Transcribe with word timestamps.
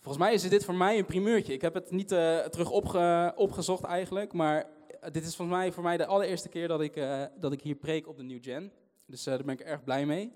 Volgens 0.00 0.24
mij 0.24 0.34
is 0.34 0.48
dit 0.48 0.64
voor 0.64 0.74
mij 0.74 0.98
een 0.98 1.04
primeurtje. 1.04 1.52
Ik 1.52 1.60
heb 1.60 1.74
het 1.74 1.90
niet 1.90 2.12
uh, 2.12 2.38
terug 2.38 2.70
opge 2.70 3.32
opgezocht 3.36 3.84
eigenlijk, 3.84 4.32
maar 4.32 4.66
dit 5.12 5.24
is 5.26 5.36
volgens 5.36 5.58
mij 5.58 5.72
voor 5.72 5.82
mij 5.82 5.96
de 5.96 6.06
allereerste 6.06 6.48
keer 6.48 6.68
dat 6.68 6.80
ik, 6.80 6.96
uh, 6.96 7.24
dat 7.38 7.52
ik 7.52 7.60
hier 7.60 7.74
preek 7.74 8.08
op 8.08 8.16
de 8.16 8.22
New 8.22 8.42
Gen. 8.42 8.72
Dus 9.06 9.24
daar 9.24 9.44
ben 9.44 9.54
ik 9.54 9.60
erg 9.60 9.84
blij 9.84 10.06
mee. 10.06 10.32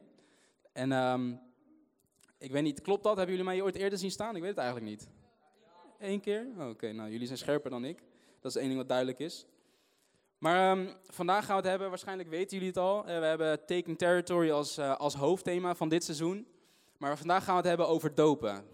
En 0.72 0.92
um, 0.92 1.40
ik 2.38 2.50
weet 2.50 2.62
niet, 2.62 2.80
klopt 2.80 3.02
dat? 3.02 3.16
Hebben 3.16 3.36
jullie 3.36 3.50
mij 3.50 3.62
ooit 3.62 3.74
eerder 3.74 3.98
zien 3.98 4.10
staan? 4.10 4.36
Ik 4.36 4.40
weet 4.40 4.50
het 4.50 4.58
eigenlijk 4.58 4.90
niet. 4.90 5.08
Eén 5.98 6.20
keer? 6.20 6.46
Oh, 6.58 6.68
Oké, 6.68 6.92
nou 6.92 7.10
jullie 7.10 7.26
zijn 7.26 7.38
scherper 7.38 7.70
dan 7.70 7.84
ik. 7.84 8.02
Dat 8.40 8.50
is 8.50 8.56
één 8.56 8.66
ding 8.66 8.78
wat 8.78 8.88
duidelijk 8.88 9.18
is. 9.18 9.46
Maar 10.38 10.78
um, 10.78 10.88
vandaag 11.06 11.44
gaan 11.44 11.56
we 11.56 11.60
het 11.60 11.70
hebben, 11.70 11.88
waarschijnlijk 11.88 12.28
weten 12.28 12.56
jullie 12.56 12.72
het 12.72 12.78
al. 12.82 13.04
we 13.04 13.10
hebben 13.10 13.66
Taking 13.66 13.98
Territory 13.98 14.50
als, 14.50 14.78
als 14.78 15.14
hoofdthema 15.14 15.74
van 15.74 15.88
dit 15.88 16.04
seizoen. 16.04 16.46
Maar 16.98 17.18
vandaag 17.18 17.44
gaan 17.44 17.54
we 17.54 17.60
het 17.60 17.68
hebben 17.68 17.88
over 17.88 18.14
dopen. 18.14 18.64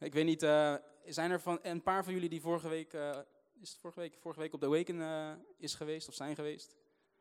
Ik 0.00 0.12
weet 0.12 0.24
niet, 0.24 0.42
uh, 0.42 0.74
zijn 1.04 1.30
er 1.30 1.40
van, 1.40 1.58
een 1.62 1.82
paar 1.82 2.04
van 2.04 2.12
jullie 2.12 2.28
die 2.28 2.40
vorige 2.40 2.68
week, 2.68 2.92
uh, 2.92 3.18
is 3.60 3.70
het 3.70 3.80
vorige 3.80 4.00
week, 4.00 4.16
vorige 4.18 4.40
week 4.40 4.52
op 4.52 4.60
de 4.60 4.66
Awaken 4.66 4.96
uh, 4.96 5.32
is 5.56 5.74
geweest 5.74 6.08
of 6.08 6.14
zijn 6.14 6.34
geweest? 6.34 6.76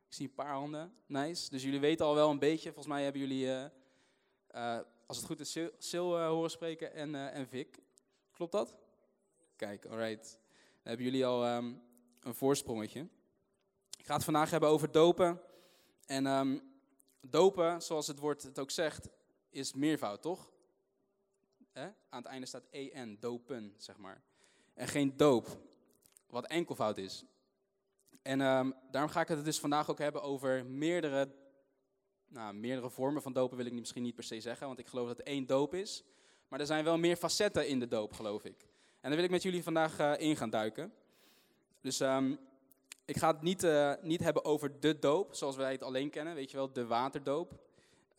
Ik 0.07 0.13
zie 0.13 0.27
een 0.27 0.33
paar 0.33 0.53
handen. 0.53 0.93
Nice. 1.05 1.49
Dus 1.49 1.63
jullie 1.63 1.79
weten 1.79 2.05
al 2.05 2.15
wel 2.15 2.29
een 2.29 2.39
beetje. 2.39 2.73
Volgens 2.73 2.87
mij 2.87 3.03
hebben 3.03 3.21
jullie, 3.21 3.51
als 5.05 5.17
het 5.17 5.25
goed 5.25 5.39
is, 5.39 5.57
Sil, 5.89 6.19
horen 6.19 6.49
spreken 6.49 6.93
en, 6.93 7.15
en 7.15 7.47
Vic. 7.47 7.77
Klopt 8.31 8.51
dat? 8.51 8.75
Kijk, 9.55 9.85
alright. 9.85 10.39
Hebben 10.81 11.05
jullie 11.05 11.25
al 11.25 11.55
um, 11.55 11.81
een 12.19 12.35
voorsprongetje. 12.35 13.07
Ik 13.97 14.05
ga 14.05 14.13
het 14.13 14.23
vandaag 14.23 14.49
hebben 14.49 14.69
over 14.69 14.91
dopen. 14.91 15.41
En 16.05 16.25
um, 16.25 16.61
dopen, 17.21 17.81
zoals 17.81 18.07
het 18.07 18.19
woord 18.19 18.43
het 18.43 18.59
ook 18.59 18.71
zegt, 18.71 19.09
is 19.49 19.73
meervoud, 19.73 20.21
toch? 20.21 20.51
Aan 21.83 22.21
het 22.21 22.25
einde 22.25 22.45
staat 22.45 22.63
en, 22.93 23.17
dopen, 23.19 23.73
zeg 23.77 23.97
maar. 23.97 24.21
En 24.73 24.87
geen 24.87 25.17
doop, 25.17 25.57
wat 26.29 26.45
enkelvoud 26.47 26.97
is. 26.97 27.25
En 28.21 28.41
um, 28.41 28.73
daarom 28.91 29.11
ga 29.11 29.21
ik 29.21 29.27
het 29.27 29.45
dus 29.45 29.59
vandaag 29.59 29.89
ook 29.89 29.99
hebben 29.99 30.21
over 30.21 30.65
meerdere, 30.65 31.31
nou, 32.27 32.53
meerdere 32.53 32.89
vormen 32.89 33.21
van 33.21 33.33
dopen, 33.33 33.57
wil 33.57 33.65
ik 33.65 33.73
misschien 33.73 34.03
niet 34.03 34.15
per 34.15 34.23
se 34.23 34.39
zeggen, 34.39 34.67
want 34.67 34.79
ik 34.79 34.87
geloof 34.87 35.07
dat 35.07 35.19
er 35.19 35.25
één 35.25 35.45
doop 35.45 35.73
is. 35.73 36.03
Maar 36.47 36.59
er 36.59 36.65
zijn 36.65 36.83
wel 36.83 36.97
meer 36.97 37.15
facetten 37.15 37.67
in 37.67 37.79
de 37.79 37.87
doop, 37.87 38.13
geloof 38.13 38.43
ik. 38.43 38.61
En 39.01 39.09
daar 39.09 39.15
wil 39.15 39.23
ik 39.23 39.31
met 39.31 39.43
jullie 39.43 39.63
vandaag 39.63 39.99
uh, 39.99 40.13
in 40.17 40.35
gaan 40.35 40.49
duiken. 40.49 40.93
Dus 41.81 41.99
um, 41.99 42.39
ik 43.05 43.17
ga 43.17 43.31
het 43.31 43.41
niet, 43.41 43.63
uh, 43.63 43.93
niet 44.01 44.19
hebben 44.19 44.45
over 44.45 44.79
de 44.79 44.99
doop, 44.99 45.35
zoals 45.35 45.55
wij 45.55 45.71
het 45.71 45.83
alleen 45.83 46.09
kennen, 46.09 46.35
weet 46.35 46.51
je 46.51 46.57
wel, 46.57 46.73
de 46.73 46.85
waterdoop. 46.85 47.59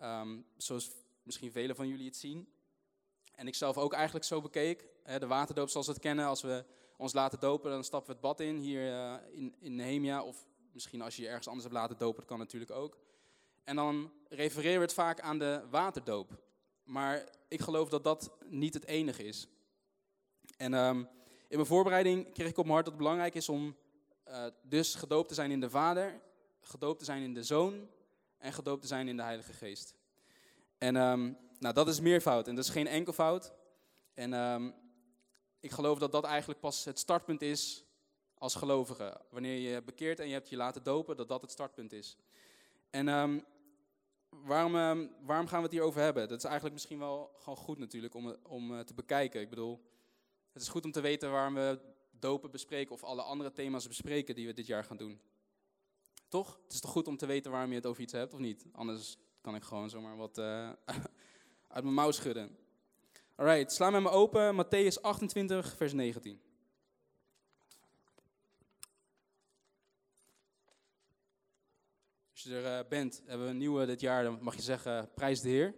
Um, 0.02 0.44
zoals 0.56 0.90
misschien 1.22 1.52
velen 1.52 1.76
van 1.76 1.88
jullie 1.88 2.06
het 2.06 2.16
zien. 2.16 2.48
En 3.38 3.46
ik 3.46 3.54
zelf 3.54 3.78
ook 3.78 3.92
eigenlijk 3.92 4.24
zo 4.24 4.40
bekeek. 4.40 4.84
De 5.18 5.26
waterdoop 5.26 5.68
zoals 5.68 5.86
we 5.86 5.92
het 5.92 6.02
kennen, 6.02 6.26
als 6.26 6.42
we 6.42 6.64
ons 6.96 7.12
laten 7.12 7.40
dopen, 7.40 7.70
dan 7.70 7.84
stappen 7.84 8.06
we 8.06 8.12
het 8.12 8.22
bad 8.22 8.40
in 8.40 8.56
hier 8.56 8.86
uh, 8.86 9.14
in, 9.30 9.54
in 9.58 9.74
Nehemia. 9.74 10.22
Of 10.22 10.46
misschien 10.72 11.02
als 11.02 11.16
je 11.16 11.22
je 11.22 11.28
ergens 11.28 11.46
anders 11.46 11.64
hebt 11.64 11.76
laten 11.76 11.98
dopen, 11.98 12.18
dat 12.18 12.28
kan 12.28 12.38
natuurlijk 12.38 12.70
ook. 12.70 12.98
En 13.64 13.76
dan 13.76 14.12
refereren 14.28 14.78
we 14.78 14.84
het 14.84 14.94
vaak 14.94 15.20
aan 15.20 15.38
de 15.38 15.62
waterdoop. 15.70 16.42
Maar 16.84 17.28
ik 17.48 17.60
geloof 17.60 17.88
dat 17.88 18.04
dat 18.04 18.30
niet 18.44 18.74
het 18.74 18.84
enige 18.84 19.24
is. 19.24 19.46
En 20.56 20.74
um, 20.74 20.98
in 21.48 21.56
mijn 21.56 21.66
voorbereiding 21.66 22.32
kreeg 22.32 22.48
ik 22.48 22.58
op 22.58 22.64
mijn 22.64 22.74
hart 22.74 22.84
dat 22.84 22.94
het 22.94 23.02
belangrijk 23.02 23.34
is 23.34 23.48
om 23.48 23.76
uh, 24.28 24.44
dus 24.62 24.94
gedoopt 24.94 25.28
te 25.28 25.34
zijn 25.34 25.50
in 25.50 25.60
de 25.60 25.70
Vader, 25.70 26.20
gedoopt 26.60 26.98
te 26.98 27.04
zijn 27.04 27.22
in 27.22 27.34
de 27.34 27.42
Zoon 27.42 27.88
en 28.38 28.52
gedoopt 28.52 28.80
te 28.80 28.88
zijn 28.88 29.08
in 29.08 29.16
de 29.16 29.22
Heilige 29.22 29.52
Geest. 29.52 29.94
En 30.78 30.96
um, 30.96 31.36
nou, 31.58 31.74
dat 31.74 31.88
is 31.88 32.00
meervoud 32.00 32.48
en 32.48 32.54
dat 32.54 32.64
is 32.64 32.70
geen 32.70 32.86
enkelvoud. 32.86 33.52
En 34.14 34.32
um, 34.32 34.74
ik 35.60 35.70
geloof 35.70 35.98
dat 35.98 36.12
dat 36.12 36.24
eigenlijk 36.24 36.60
pas 36.60 36.84
het 36.84 36.98
startpunt 36.98 37.42
is 37.42 37.84
als 38.34 38.54
gelovige. 38.54 39.20
Wanneer 39.30 39.58
je 39.58 39.82
bekeert 39.82 40.20
en 40.20 40.26
je 40.26 40.32
hebt 40.32 40.48
je 40.48 40.56
laten 40.56 40.82
dopen, 40.82 41.16
dat 41.16 41.28
dat 41.28 41.42
het 41.42 41.50
startpunt 41.50 41.92
is. 41.92 42.16
En 42.90 43.08
um, 43.08 43.44
waarom, 44.30 44.74
um, 44.74 45.10
waarom 45.20 45.46
gaan 45.46 45.58
we 45.58 45.64
het 45.64 45.72
hier 45.72 45.82
over 45.82 46.00
hebben? 46.00 46.28
Dat 46.28 46.38
is 46.38 46.44
eigenlijk 46.44 46.74
misschien 46.74 46.98
wel 46.98 47.30
gewoon 47.38 47.58
goed 47.58 47.78
natuurlijk 47.78 48.14
om, 48.14 48.36
om 48.42 48.72
uh, 48.72 48.80
te 48.80 48.94
bekijken. 48.94 49.40
Ik 49.40 49.50
bedoel, 49.50 49.80
het 50.52 50.62
is 50.62 50.68
goed 50.68 50.84
om 50.84 50.92
te 50.92 51.00
weten 51.00 51.30
waarom 51.30 51.54
we 51.54 51.80
dopen 52.10 52.50
bespreken 52.50 52.94
of 52.94 53.04
alle 53.04 53.22
andere 53.22 53.52
thema's 53.52 53.88
bespreken 53.88 54.34
die 54.34 54.46
we 54.46 54.52
dit 54.52 54.66
jaar 54.66 54.84
gaan 54.84 54.96
doen. 54.96 55.20
Toch? 56.28 56.58
Het 56.62 56.72
is 56.72 56.80
toch 56.80 56.90
goed 56.90 57.08
om 57.08 57.16
te 57.16 57.26
weten 57.26 57.50
waarom 57.50 57.70
je 57.70 57.76
het 57.76 57.86
over 57.86 58.02
iets 58.02 58.12
hebt 58.12 58.34
of 58.34 58.40
niet? 58.40 58.66
Anders 58.72 59.16
kan 59.40 59.54
ik 59.54 59.62
gewoon 59.62 59.90
zomaar 59.90 60.16
wat 60.16 60.38
uh, 60.38 60.70
uit 61.68 61.84
mijn 61.84 61.94
mouw 61.94 62.10
schudden. 62.10 62.56
Alright, 63.34 63.72
sla 63.72 63.90
met 63.90 64.02
me 64.02 64.08
open, 64.08 64.64
Matthäus 64.64 65.00
28, 65.00 65.76
vers 65.76 65.92
19. 65.92 66.40
Als 72.30 72.42
je 72.42 72.54
er 72.54 72.78
uh, 72.82 72.88
bent, 72.88 73.22
hebben 73.26 73.46
we 73.46 73.52
een 73.52 73.58
nieuwe 73.58 73.86
dit 73.86 74.00
jaar, 74.00 74.22
dan 74.22 74.38
mag 74.42 74.54
je 74.54 74.62
zeggen, 74.62 75.12
prijs 75.14 75.40
de 75.40 75.48
Heer. 75.48 75.74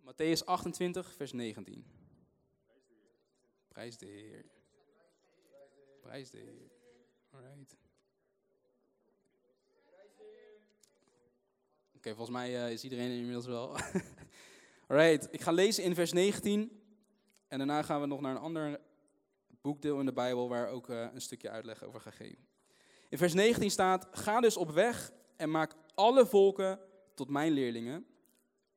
Matthäus 0.00 0.44
28, 0.44 1.14
vers 1.14 1.32
19. 1.32 1.84
Prijs 3.68 3.96
de 3.96 4.06
Heer. 4.06 4.44
Prijs 6.00 6.30
de 6.30 6.38
Heer. 6.38 6.70
Alright. 7.30 7.76
Okay, 12.04 12.16
volgens 12.16 12.36
mij 12.36 12.64
uh, 12.66 12.72
is 12.72 12.84
iedereen 12.84 13.10
inmiddels 13.10 13.46
wel. 13.46 13.76
Alright, 14.88 15.28
ik 15.30 15.40
ga 15.40 15.52
lezen 15.52 15.84
in 15.84 15.94
vers 15.94 16.12
19. 16.12 16.80
En 17.48 17.58
daarna 17.58 17.82
gaan 17.82 18.00
we 18.00 18.06
nog 18.06 18.20
naar 18.20 18.30
een 18.30 18.42
ander 18.42 18.80
boekdeel 19.60 19.98
in 20.00 20.06
de 20.06 20.12
Bijbel 20.12 20.48
waar 20.48 20.68
ook 20.68 20.88
uh, 20.88 21.06
een 21.12 21.20
stukje 21.20 21.50
uitleg 21.50 21.82
over 21.82 22.00
ga 22.00 22.10
geven. 22.10 22.46
In 23.08 23.18
vers 23.18 23.34
19 23.34 23.70
staat: 23.70 24.08
Ga 24.10 24.40
dus 24.40 24.56
op 24.56 24.70
weg 24.70 25.12
en 25.36 25.50
maak 25.50 25.74
alle 25.94 26.26
volken 26.26 26.78
tot 27.14 27.28
mijn 27.28 27.52
leerlingen. 27.52 28.06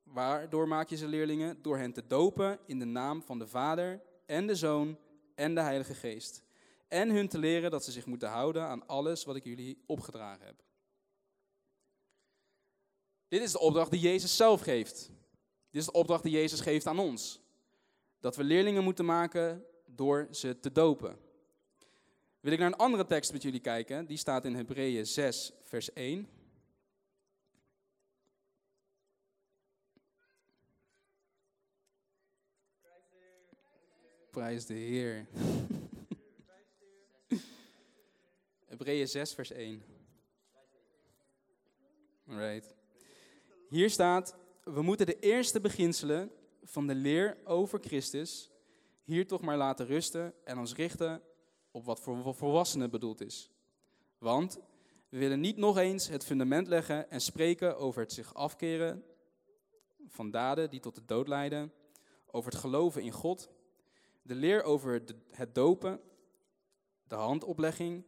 Waardoor 0.03 0.67
maak 0.67 0.89
je 0.89 0.97
ze 0.97 1.07
leerlingen? 1.07 1.61
Door 1.61 1.77
hen 1.77 1.93
te 1.93 2.07
dopen 2.07 2.59
in 2.65 2.79
de 2.79 2.85
naam 2.85 3.21
van 3.21 3.39
de 3.39 3.47
Vader 3.47 4.01
en 4.25 4.47
de 4.47 4.55
Zoon 4.55 4.97
en 5.35 5.55
de 5.55 5.61
Heilige 5.61 5.93
Geest. 5.93 6.43
En 6.87 7.09
hun 7.09 7.27
te 7.27 7.37
leren 7.37 7.71
dat 7.71 7.83
ze 7.83 7.91
zich 7.91 8.05
moeten 8.05 8.29
houden 8.29 8.63
aan 8.63 8.87
alles 8.87 9.23
wat 9.23 9.35
ik 9.35 9.43
jullie 9.43 9.83
opgedragen 9.85 10.45
heb. 10.45 10.65
Dit 13.27 13.41
is 13.41 13.51
de 13.51 13.59
opdracht 13.59 13.91
die 13.91 13.99
Jezus 13.99 14.35
zelf 14.35 14.61
geeft. 14.61 15.11
Dit 15.69 15.81
is 15.81 15.85
de 15.85 15.91
opdracht 15.91 16.23
die 16.23 16.31
Jezus 16.31 16.59
geeft 16.59 16.87
aan 16.87 16.99
ons. 16.99 17.41
Dat 18.19 18.35
we 18.35 18.43
leerlingen 18.43 18.83
moeten 18.83 19.05
maken 19.05 19.65
door 19.85 20.27
ze 20.31 20.59
te 20.59 20.71
dopen. 20.71 21.17
Wil 22.39 22.51
ik 22.51 22.59
naar 22.59 22.67
een 22.67 22.77
andere 22.77 23.05
tekst 23.05 23.31
met 23.31 23.41
jullie 23.41 23.59
kijken. 23.59 24.05
Die 24.05 24.17
staat 24.17 24.45
in 24.45 24.55
Hebreeën 24.55 25.05
6, 25.05 25.51
vers 25.63 25.93
1. 25.93 26.27
Prijs 34.31 34.65
de 34.65 34.73
Heer. 34.73 35.27
Hebreeën 38.65 39.07
6, 39.07 39.33
vers 39.33 39.51
1. 39.51 39.83
Alright. 42.27 42.76
Hier 43.69 43.89
staat, 43.89 44.35
we 44.63 44.81
moeten 44.81 45.05
de 45.05 45.19
eerste 45.19 45.61
beginselen 45.61 46.31
van 46.63 46.87
de 46.87 46.95
leer 46.95 47.37
over 47.43 47.79
Christus 47.79 48.51
hier 49.03 49.27
toch 49.27 49.41
maar 49.41 49.57
laten 49.57 49.85
rusten 49.85 50.33
en 50.43 50.57
ons 50.57 50.75
richten 50.75 51.21
op 51.71 51.85
wat 51.85 51.99
voor 51.99 52.35
volwassenen 52.35 52.89
bedoeld 52.89 53.21
is. 53.21 53.51
Want 54.17 54.59
we 55.09 55.17
willen 55.17 55.39
niet 55.39 55.57
nog 55.57 55.77
eens 55.77 56.07
het 56.07 56.25
fundament 56.25 56.67
leggen 56.67 57.11
en 57.11 57.21
spreken 57.21 57.77
over 57.77 58.01
het 58.01 58.11
zich 58.11 58.33
afkeren 58.33 59.03
van 60.07 60.31
daden 60.31 60.69
die 60.69 60.79
tot 60.79 60.95
de 60.95 61.05
dood 61.05 61.27
leiden, 61.27 61.73
over 62.25 62.51
het 62.51 62.59
geloven 62.59 63.01
in 63.01 63.11
God, 63.11 63.49
de 64.21 64.35
leer 64.35 64.63
over 64.63 65.03
het 65.31 65.55
dopen, 65.55 65.99
de 67.07 67.15
handoplegging, 67.15 68.03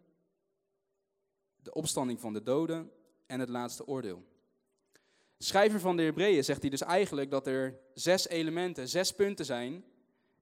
de 1.55 1.73
opstanding 1.73 2.19
van 2.19 2.33
de 2.33 2.43
doden 2.43 2.91
en 3.25 3.39
het 3.39 3.49
laatste 3.49 3.87
oordeel 3.87 4.28
schrijver 5.39 5.79
van 5.79 5.97
de 5.97 6.03
Hebreeën 6.03 6.43
zegt 6.43 6.61
hij 6.61 6.69
dus 6.69 6.81
eigenlijk 6.81 7.31
dat 7.31 7.47
er 7.47 7.79
zes 7.93 8.27
elementen, 8.27 8.89
zes 8.89 9.11
punten 9.11 9.45
zijn 9.45 9.83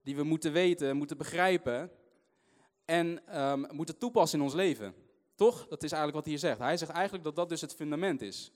die 0.03 0.15
we 0.15 0.23
moeten 0.23 0.51
weten, 0.51 0.97
moeten 0.97 1.17
begrijpen 1.17 1.91
en 2.85 3.39
um, 3.41 3.67
moeten 3.71 3.97
toepassen 3.97 4.39
in 4.39 4.45
ons 4.45 4.53
leven. 4.53 4.93
Toch? 5.35 5.67
Dat 5.67 5.83
is 5.83 5.91
eigenlijk 5.91 6.13
wat 6.13 6.23
hij 6.23 6.33
hier 6.33 6.41
zegt. 6.41 6.59
Hij 6.59 6.77
zegt 6.77 6.91
eigenlijk 6.91 7.23
dat 7.23 7.35
dat 7.35 7.49
dus 7.49 7.61
het 7.61 7.75
fundament 7.75 8.21
is. 8.21 8.51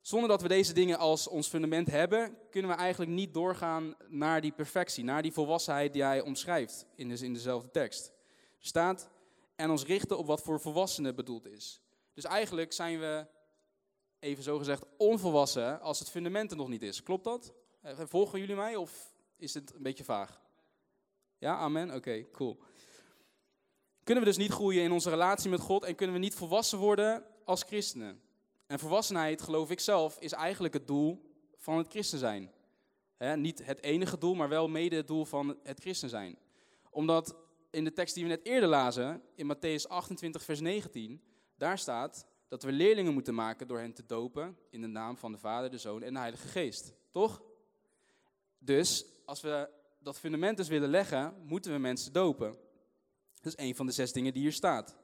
Zonder 0.00 0.28
dat 0.28 0.42
we 0.42 0.48
deze 0.48 0.72
dingen 0.72 0.98
als 0.98 1.28
ons 1.28 1.48
fundament 1.48 1.90
hebben, 1.90 2.36
kunnen 2.50 2.70
we 2.70 2.76
eigenlijk 2.76 3.10
niet 3.10 3.34
doorgaan 3.34 3.94
naar 4.08 4.40
die 4.40 4.52
perfectie, 4.52 5.04
naar 5.04 5.22
die 5.22 5.32
volwassenheid 5.32 5.92
die 5.92 6.02
hij 6.02 6.20
omschrijft 6.20 6.86
in, 6.94 7.10
in 7.10 7.32
dezelfde 7.32 7.70
tekst. 7.70 8.06
Er 8.58 8.66
staat, 8.66 9.10
en 9.56 9.70
ons 9.70 9.84
richten 9.84 10.18
op 10.18 10.26
wat 10.26 10.42
voor 10.42 10.60
volwassenen 10.60 11.14
bedoeld 11.14 11.46
is. 11.46 11.80
Dus 12.14 12.24
eigenlijk 12.24 12.72
zijn 12.72 12.98
we 12.98 13.26
even 14.22 14.42
zo 14.42 14.58
gezegd, 14.58 14.84
onvolwassen 14.96 15.80
als 15.80 15.98
het 15.98 16.10
fundament 16.10 16.50
er 16.50 16.56
nog 16.56 16.68
niet 16.68 16.82
is. 16.82 17.02
Klopt 17.02 17.24
dat? 17.24 17.52
Eh, 17.80 17.98
volgen 18.04 18.38
jullie 18.38 18.56
mij 18.56 18.76
of 18.76 19.14
is 19.36 19.54
het 19.54 19.74
een 19.74 19.82
beetje 19.82 20.04
vaag? 20.04 20.40
Ja, 21.38 21.56
amen? 21.56 21.94
Oké, 21.94 22.30
cool. 22.30 22.58
Kunnen 24.04 24.24
we 24.24 24.28
dus 24.30 24.38
niet 24.38 24.52
groeien 24.52 24.82
in 24.82 24.92
onze 24.92 25.10
relatie 25.10 25.50
met 25.50 25.60
God 25.60 25.84
en 25.84 25.94
kunnen 25.94 26.16
we 26.16 26.22
niet 26.22 26.34
volwassen 26.34 26.78
worden 26.78 27.24
als 27.44 27.62
christenen? 27.62 28.22
En 28.66 28.78
volwassenheid, 28.78 29.42
geloof 29.42 29.70
ik 29.70 29.80
zelf, 29.80 30.18
is 30.20 30.32
eigenlijk 30.32 30.74
het 30.74 30.86
doel 30.86 31.22
van 31.56 31.78
het 31.78 31.88
christen 31.88 32.18
zijn. 32.18 32.50
niet 33.34 33.64
het 33.66 33.82
enige 33.82 34.18
doel, 34.18 34.34
maar 34.34 34.48
wel 34.48 34.68
mede 34.68 34.96
het 34.96 35.06
doel 35.06 35.24
van 35.24 35.58
het 35.62 35.80
christen 35.80 36.08
zijn. 36.08 36.38
Omdat 36.90 37.36
in 37.70 37.84
de 37.84 37.92
tekst 37.92 38.14
die 38.14 38.24
we 38.24 38.28
net 38.28 38.44
eerder 38.46 38.68
lazen, 38.68 39.22
in 39.34 39.56
Matthäus 39.56 39.88
28, 39.88 40.42
vers 40.42 40.60
19, 40.60 41.22
daar 41.56 41.78
staat 41.78 42.26
dat 42.52 42.62
we 42.62 42.72
leerlingen 42.72 43.12
moeten 43.12 43.34
maken 43.34 43.66
door 43.66 43.78
hen 43.78 43.92
te 43.92 44.06
dopen 44.06 44.56
in 44.70 44.80
de 44.80 44.86
naam 44.86 45.16
van 45.16 45.32
de 45.32 45.38
Vader, 45.38 45.70
de 45.70 45.78
Zoon 45.78 46.02
en 46.02 46.12
de 46.12 46.18
Heilige 46.18 46.48
Geest. 46.48 46.94
Toch? 47.10 47.42
Dus 48.58 49.04
als 49.24 49.40
we 49.40 49.68
dat 49.98 50.18
fundament 50.18 50.56
dus 50.56 50.68
willen 50.68 50.88
leggen, 50.88 51.34
moeten 51.44 51.72
we 51.72 51.78
mensen 51.78 52.12
dopen. 52.12 52.56
Dat 53.40 53.56
is 53.56 53.64
een 53.64 53.74
van 53.74 53.86
de 53.86 53.92
zes 53.92 54.12
dingen 54.12 54.32
die 54.32 54.42
hier 54.42 54.52
staat. 54.52 54.96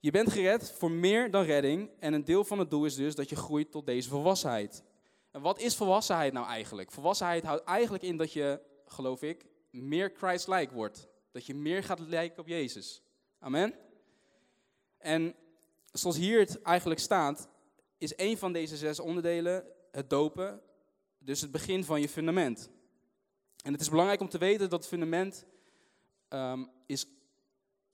Je 0.00 0.10
bent 0.10 0.30
gered 0.30 0.72
voor 0.72 0.90
meer 0.90 1.30
dan 1.30 1.44
redding 1.44 1.90
en 1.98 2.12
een 2.12 2.24
deel 2.24 2.44
van 2.44 2.58
het 2.58 2.70
doel 2.70 2.84
is 2.84 2.94
dus 2.94 3.14
dat 3.14 3.28
je 3.28 3.36
groeit 3.36 3.70
tot 3.70 3.86
deze 3.86 4.08
volwassenheid. 4.08 4.82
En 5.30 5.40
wat 5.40 5.60
is 5.60 5.76
volwassenheid 5.76 6.32
nou 6.32 6.46
eigenlijk? 6.46 6.92
Volwassenheid 6.92 7.44
houdt 7.44 7.64
eigenlijk 7.64 8.04
in 8.04 8.16
dat 8.16 8.32
je, 8.32 8.60
geloof 8.84 9.22
ik, 9.22 9.46
meer 9.70 10.12
Christ-like 10.16 10.74
wordt. 10.74 11.08
Dat 11.30 11.46
je 11.46 11.54
meer 11.54 11.82
gaat 11.82 12.00
lijken 12.00 12.38
op 12.38 12.48
Jezus. 12.48 13.02
Amen. 13.38 13.74
En 14.98 15.34
zoals 15.98 16.16
hier 16.16 16.38
het 16.38 16.62
eigenlijk 16.62 17.00
staat, 17.00 17.48
is 17.98 18.12
een 18.16 18.38
van 18.38 18.52
deze 18.52 18.76
zes 18.76 19.00
onderdelen 19.00 19.64
het 19.90 20.10
dopen, 20.10 20.60
dus 21.18 21.40
het 21.40 21.50
begin 21.50 21.84
van 21.84 22.00
je 22.00 22.08
fundament. 22.08 22.70
En 23.64 23.72
het 23.72 23.80
is 23.80 23.88
belangrijk 23.88 24.20
om 24.20 24.28
te 24.28 24.38
weten 24.38 24.70
dat 24.70 24.86
fundament 24.86 25.44
um, 26.28 26.70
is, 26.86 27.06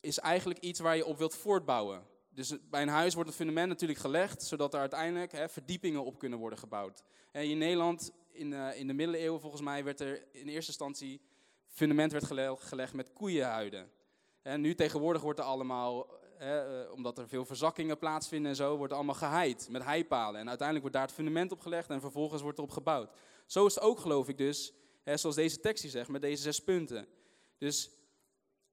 is 0.01 0.19
eigenlijk 0.19 0.61
iets 0.61 0.81
waar 0.81 0.97
je 0.97 1.07
op 1.07 1.19
wilt 1.19 1.35
voortbouwen. 1.35 2.07
Dus 2.29 2.55
bij 2.71 2.83
een 2.83 2.89
huis 2.89 3.15
wordt 3.15 3.29
het 3.29 3.39
fundament 3.39 3.69
natuurlijk 3.69 4.01
gelegd, 4.01 4.43
zodat 4.43 4.75
er 4.75 4.81
uiteindelijk 4.81 5.51
verdiepingen 5.51 6.05
op 6.05 6.19
kunnen 6.19 6.39
worden 6.39 6.59
gebouwd. 6.59 7.03
En 7.33 7.45
in 7.45 7.59
Nederland, 7.59 8.13
in, 8.31 8.53
uh, 8.53 8.79
in 8.79 8.87
de 8.87 8.93
middeleeuwen 8.93 9.41
volgens 9.41 9.63
mij, 9.63 9.85
werd 9.85 10.01
er 10.01 10.27
in 10.33 10.49
eerste 10.49 10.71
instantie 10.71 11.21
fundament 11.67 12.13
werd 12.13 12.25
gelegd 12.59 12.93
met 12.93 13.13
koeienhuiden. 13.13 13.91
En 14.43 14.61
nu 14.61 14.75
tegenwoordig 14.75 15.23
wordt 15.23 15.39
er 15.39 15.45
allemaal, 15.45 16.07
eh, 16.43 16.93
omdat 16.93 17.19
er 17.19 17.29
veel 17.29 17.45
verzakkingen 17.45 17.99
plaatsvinden 17.99 18.51
en 18.51 18.57
zo, 18.57 18.77
wordt 18.77 18.93
allemaal 18.93 19.15
geheid 19.15 19.69
met 19.71 19.85
heipalen. 19.85 20.41
En 20.41 20.49
uiteindelijk 20.49 20.81
wordt 20.81 20.97
daar 20.97 21.07
het 21.07 21.15
fundament 21.15 21.53
op 21.53 21.61
gelegd 21.61 21.91
en 21.91 22.01
vervolgens 22.01 22.43
wordt 22.43 22.59
erop 22.59 22.71
gebouwd. 22.71 23.11
Zo 23.47 23.67
is 23.67 23.75
het 23.75 23.85
ook, 23.85 23.99
geloof 23.99 24.29
ik 24.29 24.39
dus, 24.39 24.73
hè, 25.03 25.17
zoals 25.17 25.37
deze 25.37 25.61
tekst 25.61 25.91
zegt, 25.91 26.09
met 26.09 26.23
deze 26.23 26.43
zes 26.43 26.61
punten. 26.61 27.07
Dus 27.59 27.91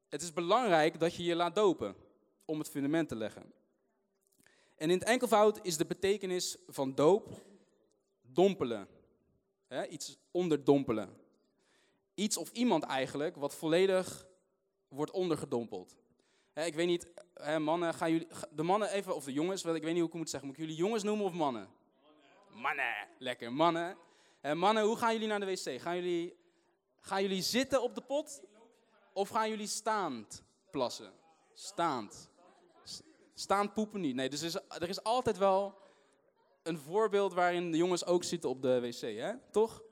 het 0.09 0.21
is 0.21 0.33
belangrijk 0.33 0.99
dat 0.99 1.15
je 1.15 1.23
je 1.23 1.35
laat 1.35 1.55
dopen 1.55 1.95
om 2.45 2.59
het 2.59 2.69
fundament 2.69 3.09
te 3.09 3.15
leggen. 3.15 3.53
En 4.75 4.89
in 4.89 4.99
het 4.99 5.07
enkelvoud 5.07 5.59
is 5.61 5.77
de 5.77 5.85
betekenis 5.85 6.57
van 6.67 6.95
doop 6.95 7.41
dompelen. 8.21 8.87
Hè, 9.67 9.87
iets 9.87 10.17
onderdompelen 10.31 11.19
iets 12.19 12.37
of 12.37 12.51
iemand 12.51 12.83
eigenlijk 12.83 13.35
wat 13.35 13.55
volledig 13.55 14.27
wordt 14.87 15.11
ondergedompeld. 15.11 15.95
Ik 16.65 16.75
weet 16.75 16.87
niet, 16.87 17.07
mannen, 17.59 17.93
gaan 17.93 18.11
jullie, 18.11 18.27
de 18.49 18.63
mannen 18.63 18.89
even, 18.89 19.15
of 19.15 19.23
de 19.23 19.33
jongens, 19.33 19.63
ik 19.63 19.71
weet 19.71 19.83
niet 19.83 19.99
hoe 19.99 20.07
ik 20.07 20.13
moet 20.13 20.29
zeggen. 20.29 20.49
Moet 20.49 20.57
ik 20.57 20.63
jullie 20.63 20.79
jongens 20.79 21.03
noemen 21.03 21.25
of 21.25 21.33
mannen? 21.33 21.69
Mannen. 22.49 23.07
Lekker, 23.17 23.53
mannen. 23.53 23.97
mannen, 24.53 24.83
hoe 24.83 24.97
gaan 24.97 25.13
jullie 25.13 25.27
naar 25.27 25.39
de 25.39 25.45
wc? 25.45 25.81
Gaan 25.81 25.95
jullie, 25.95 26.37
gaan 26.99 27.21
jullie 27.21 27.41
zitten 27.41 27.81
op 27.81 27.95
de 27.95 28.01
pot? 28.01 28.41
Of 29.13 29.29
gaan 29.29 29.49
jullie 29.49 29.67
staand 29.67 30.43
plassen? 30.71 31.11
Staand. 31.53 32.29
Staand 33.33 33.73
poepen 33.73 34.01
niet. 34.01 34.15
Nee, 34.15 34.29
dus 34.29 34.41
er 34.41 34.47
is, 34.47 34.55
er 34.79 34.89
is 34.89 35.03
altijd 35.03 35.37
wel 35.37 35.77
een 36.63 36.77
voorbeeld 36.77 37.33
waarin 37.33 37.71
de 37.71 37.77
jongens 37.77 38.05
ook 38.05 38.23
zitten 38.23 38.49
op 38.49 38.61
de 38.61 38.79
wc, 38.79 39.01
hè? 39.01 39.33
Toch? 39.51 39.83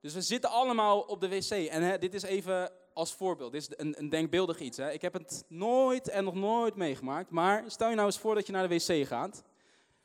Dus 0.00 0.14
we 0.14 0.20
zitten 0.20 0.50
allemaal 0.50 1.00
op 1.00 1.20
de 1.20 1.28
wc. 1.28 1.50
En 1.50 1.82
hè, 1.82 1.98
dit 1.98 2.14
is 2.14 2.22
even 2.22 2.72
als 2.94 3.14
voorbeeld. 3.14 3.52
Dit 3.52 3.60
is 3.60 3.78
een, 3.78 3.98
een 3.98 4.08
denkbeeldig 4.08 4.58
iets. 4.58 4.76
Hè. 4.76 4.92
Ik 4.92 5.02
heb 5.02 5.12
het 5.12 5.44
nooit 5.48 6.08
en 6.08 6.24
nog 6.24 6.34
nooit 6.34 6.74
meegemaakt. 6.74 7.30
Maar 7.30 7.64
stel 7.66 7.88
je 7.88 7.94
nou 7.94 8.06
eens 8.06 8.18
voor 8.18 8.34
dat 8.34 8.46
je 8.46 8.52
naar 8.52 8.68
de 8.68 8.74
wc 8.74 9.06
gaat. 9.06 9.42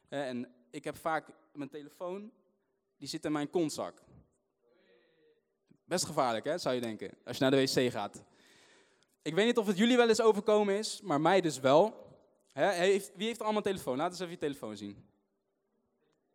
en 0.09 0.53
ik 0.71 0.83
heb 0.83 0.97
vaak 0.97 1.27
mijn 1.53 1.69
telefoon, 1.69 2.31
die 2.97 3.07
zit 3.07 3.25
in 3.25 3.31
mijn 3.31 3.49
kontzak. 3.49 4.01
Best 5.85 6.05
gevaarlijk, 6.05 6.45
hè, 6.45 6.57
zou 6.57 6.75
je 6.75 6.81
denken, 6.81 7.11
als 7.25 7.37
je 7.37 7.43
naar 7.43 7.51
de 7.51 7.61
wc 7.61 7.91
gaat. 7.91 8.23
Ik 9.21 9.33
weet 9.33 9.45
niet 9.45 9.57
of 9.57 9.67
het 9.67 9.77
jullie 9.77 9.97
wel 9.97 10.09
eens 10.09 10.21
overkomen 10.21 10.77
is, 10.77 11.01
maar 11.01 11.21
mij 11.21 11.41
dus 11.41 11.59
wel. 11.59 12.07
heeft, 12.53 13.11
wie 13.15 13.27
heeft 13.27 13.39
allemaal 13.39 13.57
een 13.57 13.63
telefoon? 13.63 13.97
Laat 13.97 14.11
eens 14.11 14.19
even 14.19 14.31
je 14.31 14.37
telefoon 14.37 14.77
zien. 14.77 15.07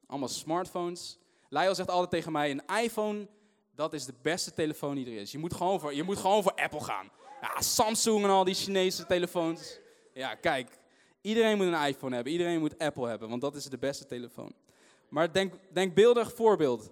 Allemaal 0.07 0.29
smartphones. 0.29 1.19
Lyle 1.49 1.75
zegt 1.75 1.91
altijd 1.91 2.11
tegen 2.11 2.33
mij, 2.33 2.51
een 2.51 2.83
iPhone 2.83 3.29
dat 3.75 3.93
is 3.93 4.05
de 4.05 4.15
beste 4.23 4.53
telefoon 4.53 4.95
die 4.95 5.07
er 5.07 5.21
is. 5.21 5.33
Je 5.33 5.39
moet 5.39 5.55
gewoon 5.55 5.81
voor, 5.81 5.95
je 5.95 6.03
moet 6.03 6.19
gewoon 6.19 6.43
voor 6.43 6.55
Apple 6.55 6.81
gaan. 6.81 7.11
Ja, 7.41 7.61
Samsung 7.61 8.25
en 8.25 8.31
al 8.31 8.45
die 8.45 8.55
Chinese 8.55 9.07
telefoons. 9.07 9.79
Ja, 10.13 10.35
kijk. 10.35 10.79
Iedereen 11.21 11.57
moet 11.57 11.67
een 11.67 11.87
iPhone 11.87 12.15
hebben. 12.15 12.33
Iedereen 12.33 12.61
moet 12.61 12.79
Apple 12.79 13.09
hebben, 13.09 13.29
want 13.29 13.41
dat 13.41 13.57
is 13.57 13.65
de 13.65 13.79
beste 13.79 14.07
telefoon. 14.07 14.55
Maar 15.09 15.33
denk, 15.33 15.55
denk 15.73 15.95
beeldig 15.95 16.35
voorbeeld. 16.35 16.91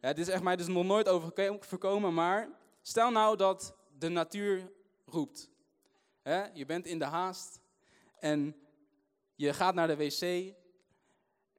Ja, 0.00 0.12
dit 0.12 0.26
is 0.26 0.32
echt 0.32 0.42
mij 0.42 0.56
dus 0.56 0.66
nog 0.66 0.84
nooit 0.84 1.08
overkomen, 1.08 2.14
maar 2.14 2.48
stel 2.82 3.10
nou 3.10 3.36
dat 3.36 3.74
de 3.98 4.08
natuur 4.08 4.70
roept. 5.06 5.50
je 6.52 6.64
bent 6.66 6.86
in 6.86 6.98
de 6.98 7.04
haast 7.04 7.60
en 8.18 8.56
je 9.34 9.52
gaat 9.52 9.74
naar 9.74 9.86
de 9.86 9.96
wc 9.96 10.54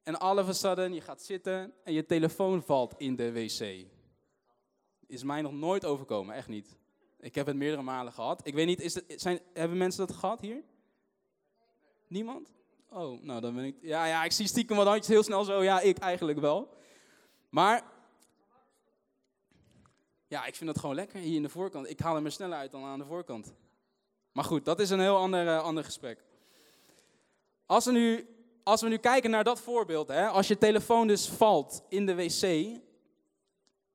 en 0.02 0.18
all 0.18 0.38
of 0.38 0.48
a 0.48 0.52
sudden 0.52 0.94
je 0.94 1.00
gaat 1.00 1.22
zitten 1.22 1.72
en 1.84 1.92
je 1.92 2.06
telefoon 2.06 2.62
valt 2.62 2.94
in 2.96 3.16
de 3.16 3.32
wc 3.32 3.86
is 5.06 5.22
mij 5.22 5.42
nog 5.42 5.52
nooit 5.52 5.84
overkomen, 5.84 6.34
echt 6.34 6.48
niet. 6.48 6.76
Ik 7.20 7.34
heb 7.34 7.46
het 7.46 7.56
meerdere 7.56 7.82
malen 7.82 8.12
gehad. 8.12 8.46
Ik 8.46 8.54
weet 8.54 8.66
niet, 8.66 8.80
is 8.80 8.94
het, 8.94 9.04
zijn, 9.16 9.40
hebben 9.52 9.78
mensen 9.78 10.06
dat 10.06 10.16
gehad 10.16 10.40
hier? 10.40 10.62
Niemand? 12.08 12.52
Oh, 12.88 13.22
nou 13.22 13.40
dan 13.40 13.54
ben 13.54 13.64
ik. 13.64 13.76
Ja, 13.80 14.06
ja, 14.06 14.24
ik 14.24 14.32
zie 14.32 14.46
stiekem 14.46 14.76
wat 14.76 14.86
handjes 14.86 15.08
heel 15.08 15.22
snel 15.22 15.44
zo. 15.44 15.62
Ja, 15.62 15.80
ik 15.80 15.98
eigenlijk 15.98 16.38
wel. 16.38 16.68
Maar. 17.48 17.92
Ja, 20.26 20.44
ik 20.44 20.54
vind 20.54 20.70
dat 20.70 20.78
gewoon 20.78 20.94
lekker 20.94 21.20
hier 21.20 21.36
in 21.36 21.42
de 21.42 21.48
voorkant. 21.48 21.90
Ik 21.90 22.00
haal 22.00 22.14
hem 22.14 22.24
er 22.24 22.32
sneller 22.32 22.58
uit 22.58 22.70
dan 22.70 22.84
aan 22.84 22.98
de 22.98 23.04
voorkant. 23.04 23.54
Maar 24.32 24.44
goed, 24.44 24.64
dat 24.64 24.80
is 24.80 24.90
een 24.90 25.00
heel 25.00 25.16
ander, 25.16 25.46
uh, 25.46 25.62
ander 25.62 25.84
gesprek. 25.84 26.24
Als 27.66 27.84
we, 27.84 27.92
nu, 27.92 28.28
als 28.62 28.80
we 28.80 28.88
nu 28.88 28.96
kijken 28.96 29.30
naar 29.30 29.44
dat 29.44 29.60
voorbeeld, 29.60 30.08
hè, 30.08 30.26
als 30.26 30.48
je 30.48 30.58
telefoon 30.58 31.06
dus 31.06 31.28
valt 31.28 31.82
in 31.88 32.06
de 32.06 32.14
wc, 32.14 32.80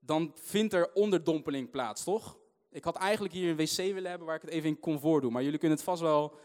dan 0.09 0.31
vindt 0.35 0.73
er 0.73 0.93
onderdompeling 0.93 1.69
plaats, 1.69 2.03
toch? 2.03 2.37
Ik 2.69 2.83
had 2.83 2.95
eigenlijk 2.95 3.33
hier 3.33 3.49
een 3.49 3.55
wc 3.55 3.75
willen 3.75 4.09
hebben 4.09 4.27
waar 4.27 4.35
ik 4.35 4.41
het 4.41 4.51
even 4.51 4.69
in 4.69 4.79
kon 4.79 4.99
voordoen. 4.99 5.31
Maar 5.31 5.43
jullie 5.43 5.59
kunnen 5.59 5.77
het 5.77 5.85
vast 5.85 6.01
wel 6.01 6.37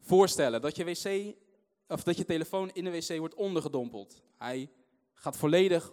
voorstellen. 0.00 0.60
Dat 0.60 0.76
je, 0.76 0.84
wc, 0.84 1.34
of 1.88 2.02
dat 2.02 2.16
je 2.16 2.24
telefoon 2.24 2.70
in 2.72 2.84
de 2.84 2.90
wc 2.90 3.18
wordt 3.18 3.34
ondergedompeld. 3.34 4.22
Hij 4.38 4.70
gaat 5.14 5.36
volledig 5.36 5.92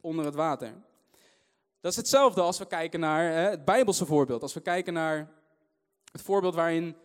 onder 0.00 0.24
het 0.24 0.34
water. 0.34 0.82
Dat 1.80 1.90
is 1.90 1.96
hetzelfde 1.96 2.40
als 2.40 2.58
we 2.58 2.66
kijken 2.66 3.00
naar 3.00 3.32
hè, 3.32 3.50
het 3.50 3.64
Bijbelse 3.64 4.06
voorbeeld. 4.06 4.42
Als 4.42 4.54
we 4.54 4.60
kijken 4.60 4.92
naar 4.92 5.30
het 6.12 6.22
voorbeeld 6.22 6.54
waarin 6.54 6.96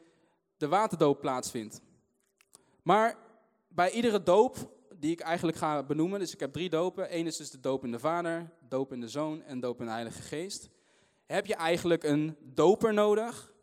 de 0.57 0.67
waterdoop 0.67 1.19
plaatsvindt. 1.19 1.81
Maar 2.81 3.17
bij 3.67 3.91
iedere 3.91 4.23
doop 4.23 4.74
die 4.99 5.11
ik 5.11 5.19
eigenlijk 5.19 5.57
ga 5.57 5.83
benoemen. 5.83 6.19
Dus 6.19 6.33
ik 6.33 6.39
heb 6.39 6.53
drie 6.53 6.69
dopen. 6.69 7.17
Eén 7.17 7.25
is 7.25 7.37
dus 7.37 7.49
de 7.49 7.59
doop 7.59 7.83
in 7.83 7.91
de 7.91 7.99
Vader, 7.99 8.51
doop 8.69 8.93
in 8.93 8.99
de 8.99 9.09
Zoon 9.09 9.43
en 9.43 9.59
doop 9.59 9.79
in 9.79 9.85
de 9.85 9.91
Heilige 9.91 10.21
Geest. 10.21 10.69
Heb 11.25 11.45
je 11.45 11.55
eigenlijk 11.55 12.03
een 12.03 12.37
doper 12.41 12.93
nodig, 12.93 13.53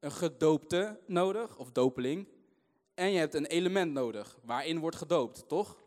een 0.00 0.12
gedoopte 0.12 1.00
nodig, 1.06 1.58
of 1.58 1.70
dopeling. 1.70 2.28
En 2.94 3.10
je 3.12 3.18
hebt 3.18 3.34
een 3.34 3.46
element 3.46 3.92
nodig, 3.92 4.38
waarin 4.42 4.78
wordt 4.78 4.96
gedoopt, 4.96 5.48
toch? 5.48 5.80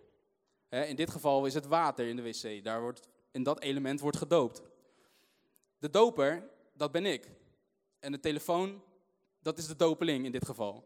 In 0.69 0.95
dit 0.95 1.09
geval 1.09 1.45
is 1.45 1.53
het 1.53 1.67
water 1.67 2.07
in 2.07 2.15
de 2.15 2.21
wc. 2.21 2.63
Daar 2.63 2.81
wordt, 2.81 3.07
in 3.31 3.43
dat 3.43 3.61
element 3.61 3.99
wordt 3.99 4.17
gedoopt. 4.17 4.63
De 5.77 5.89
doper, 5.89 6.49
dat 6.73 6.91
ben 6.91 7.05
ik. 7.05 7.31
En 7.99 8.11
de 8.11 8.19
telefoon, 8.19 8.81
dat 9.39 9.57
is 9.57 9.67
de 9.67 9.75
dopeling 9.75 10.25
in 10.25 10.31
dit 10.31 10.45
geval. 10.45 10.83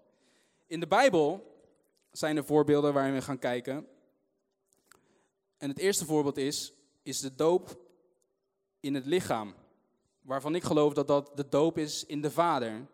In 0.68 0.80
de 0.80 0.88
Bijbel 0.88 1.58
zijn 2.12 2.38
er 2.38 2.46
voorbeelden 2.46 2.94
waarin 2.94 3.14
we 3.14 3.22
gaan 3.22 3.40
kijken. 3.40 3.88
En 5.58 5.70
het 5.70 5.80
eerste 5.80 6.06
voorbeeld 6.06 6.38
is, 6.38 6.74
is 7.04 7.20
de 7.20 7.36
doop 7.36 7.80
in 8.80 8.94
het 8.94 9.06
lichaam. 9.06 9.56
Waarvan 10.22 10.56
ik 10.56 10.64
geloof 10.64 10.94
dat 10.94 11.08
dat 11.08 11.32
de 11.36 11.48
doop 11.50 11.78
is 11.78 12.06
in 12.06 12.22
de 12.22 12.32
Vader. 12.32 12.88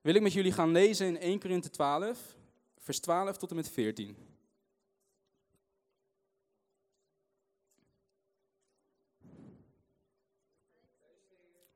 Wil 0.00 0.14
ik 0.14 0.22
met 0.22 0.32
jullie 0.32 0.52
gaan 0.52 0.72
lezen 0.72 1.06
in 1.06 1.18
1 1.18 1.40
Korinthe 1.40 1.70
12, 1.70 2.36
vers 2.78 3.00
12 3.00 3.36
tot 3.36 3.50
en 3.50 3.56
met 3.56 3.68
14. 3.68 4.16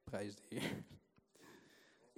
Prijs 0.05 0.35
de 0.35 0.43
Heer. 0.49 0.85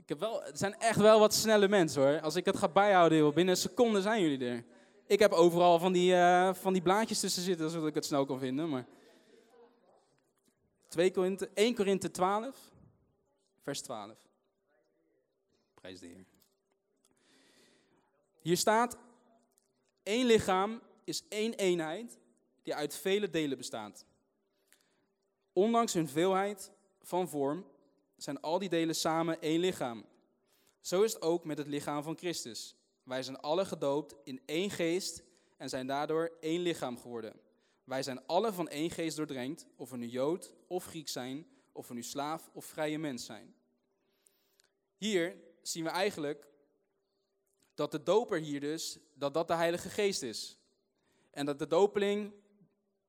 Ik 0.04 0.10
heb 0.10 0.20
wel, 0.20 0.42
het 0.42 0.58
zijn 0.58 0.74
echt 0.78 0.98
wel 0.98 1.18
wat 1.18 1.34
snelle 1.34 1.68
mensen 1.68 2.02
hoor. 2.02 2.20
Als 2.20 2.36
ik 2.36 2.44
het 2.44 2.56
ga 2.56 2.68
bijhouden, 2.68 3.34
binnen 3.34 3.54
een 3.54 3.60
seconde 3.60 4.02
zijn 4.02 4.22
jullie 4.22 4.48
er. 4.48 4.64
Ik 5.06 5.18
heb 5.18 5.32
overal 5.32 5.78
van 5.78 5.92
die, 5.92 6.12
uh, 6.12 6.54
van 6.54 6.72
die 6.72 6.82
blaadjes 6.82 7.20
tussen 7.20 7.42
zitten, 7.42 7.70
zodat 7.70 7.88
ik 7.88 7.94
het 7.94 8.04
snel 8.04 8.24
kan 8.24 8.38
vinden. 8.38 8.68
Maar 8.68 8.86
2 10.88 11.10
Korinthe, 11.10 11.50
1 11.54 11.74
Korinthe 11.74 12.10
12, 12.10 12.72
vers 13.62 13.80
12. 13.80 14.16
Prijs 15.74 16.00
de. 16.00 16.24
Hier 18.40 18.56
staat, 18.56 18.96
één 20.02 20.26
lichaam 20.26 20.80
is 21.04 21.24
één 21.28 21.54
eenheid 21.54 22.18
die 22.62 22.74
uit 22.74 22.96
vele 22.96 23.30
delen 23.30 23.58
bestaat. 23.58 24.06
Ondanks 25.52 25.92
hun 25.92 26.08
veelheid 26.08 26.70
van 27.02 27.28
vorm 27.28 27.64
zijn 28.24 28.40
al 28.40 28.58
die 28.58 28.68
delen 28.68 28.94
samen 28.94 29.40
één 29.40 29.60
lichaam. 29.60 30.04
Zo 30.80 31.02
is 31.02 31.12
het 31.12 31.22
ook 31.22 31.44
met 31.44 31.58
het 31.58 31.66
lichaam 31.66 32.02
van 32.02 32.16
Christus. 32.16 32.76
Wij 33.02 33.22
zijn 33.22 33.40
alle 33.40 33.64
gedoopt 33.64 34.14
in 34.24 34.42
één 34.46 34.70
geest 34.70 35.22
en 35.56 35.68
zijn 35.68 35.86
daardoor 35.86 36.32
één 36.40 36.60
lichaam 36.60 36.98
geworden. 36.98 37.40
Wij 37.84 38.02
zijn 38.02 38.26
alle 38.26 38.52
van 38.52 38.68
één 38.68 38.90
geest 38.90 39.16
doordrenkt, 39.16 39.66
of 39.76 39.90
we 39.90 39.96
nu 39.96 40.06
Jood 40.06 40.54
of 40.66 40.84
Griek 40.84 41.08
zijn, 41.08 41.46
of 41.72 41.88
we 41.88 41.94
nu 41.94 42.02
slaaf 42.02 42.50
of 42.52 42.64
vrije 42.64 42.98
mens 42.98 43.24
zijn. 43.24 43.54
Hier 44.96 45.36
zien 45.62 45.84
we 45.84 45.90
eigenlijk 45.90 46.46
dat 47.74 47.90
de 47.90 48.02
doper 48.02 48.38
hier 48.38 48.60
dus, 48.60 48.98
dat 49.14 49.34
dat 49.34 49.48
de 49.48 49.54
Heilige 49.54 49.88
Geest 49.88 50.22
is. 50.22 50.58
En 51.30 51.46
dat 51.46 51.58
de 51.58 51.66
dopeling, 51.66 52.32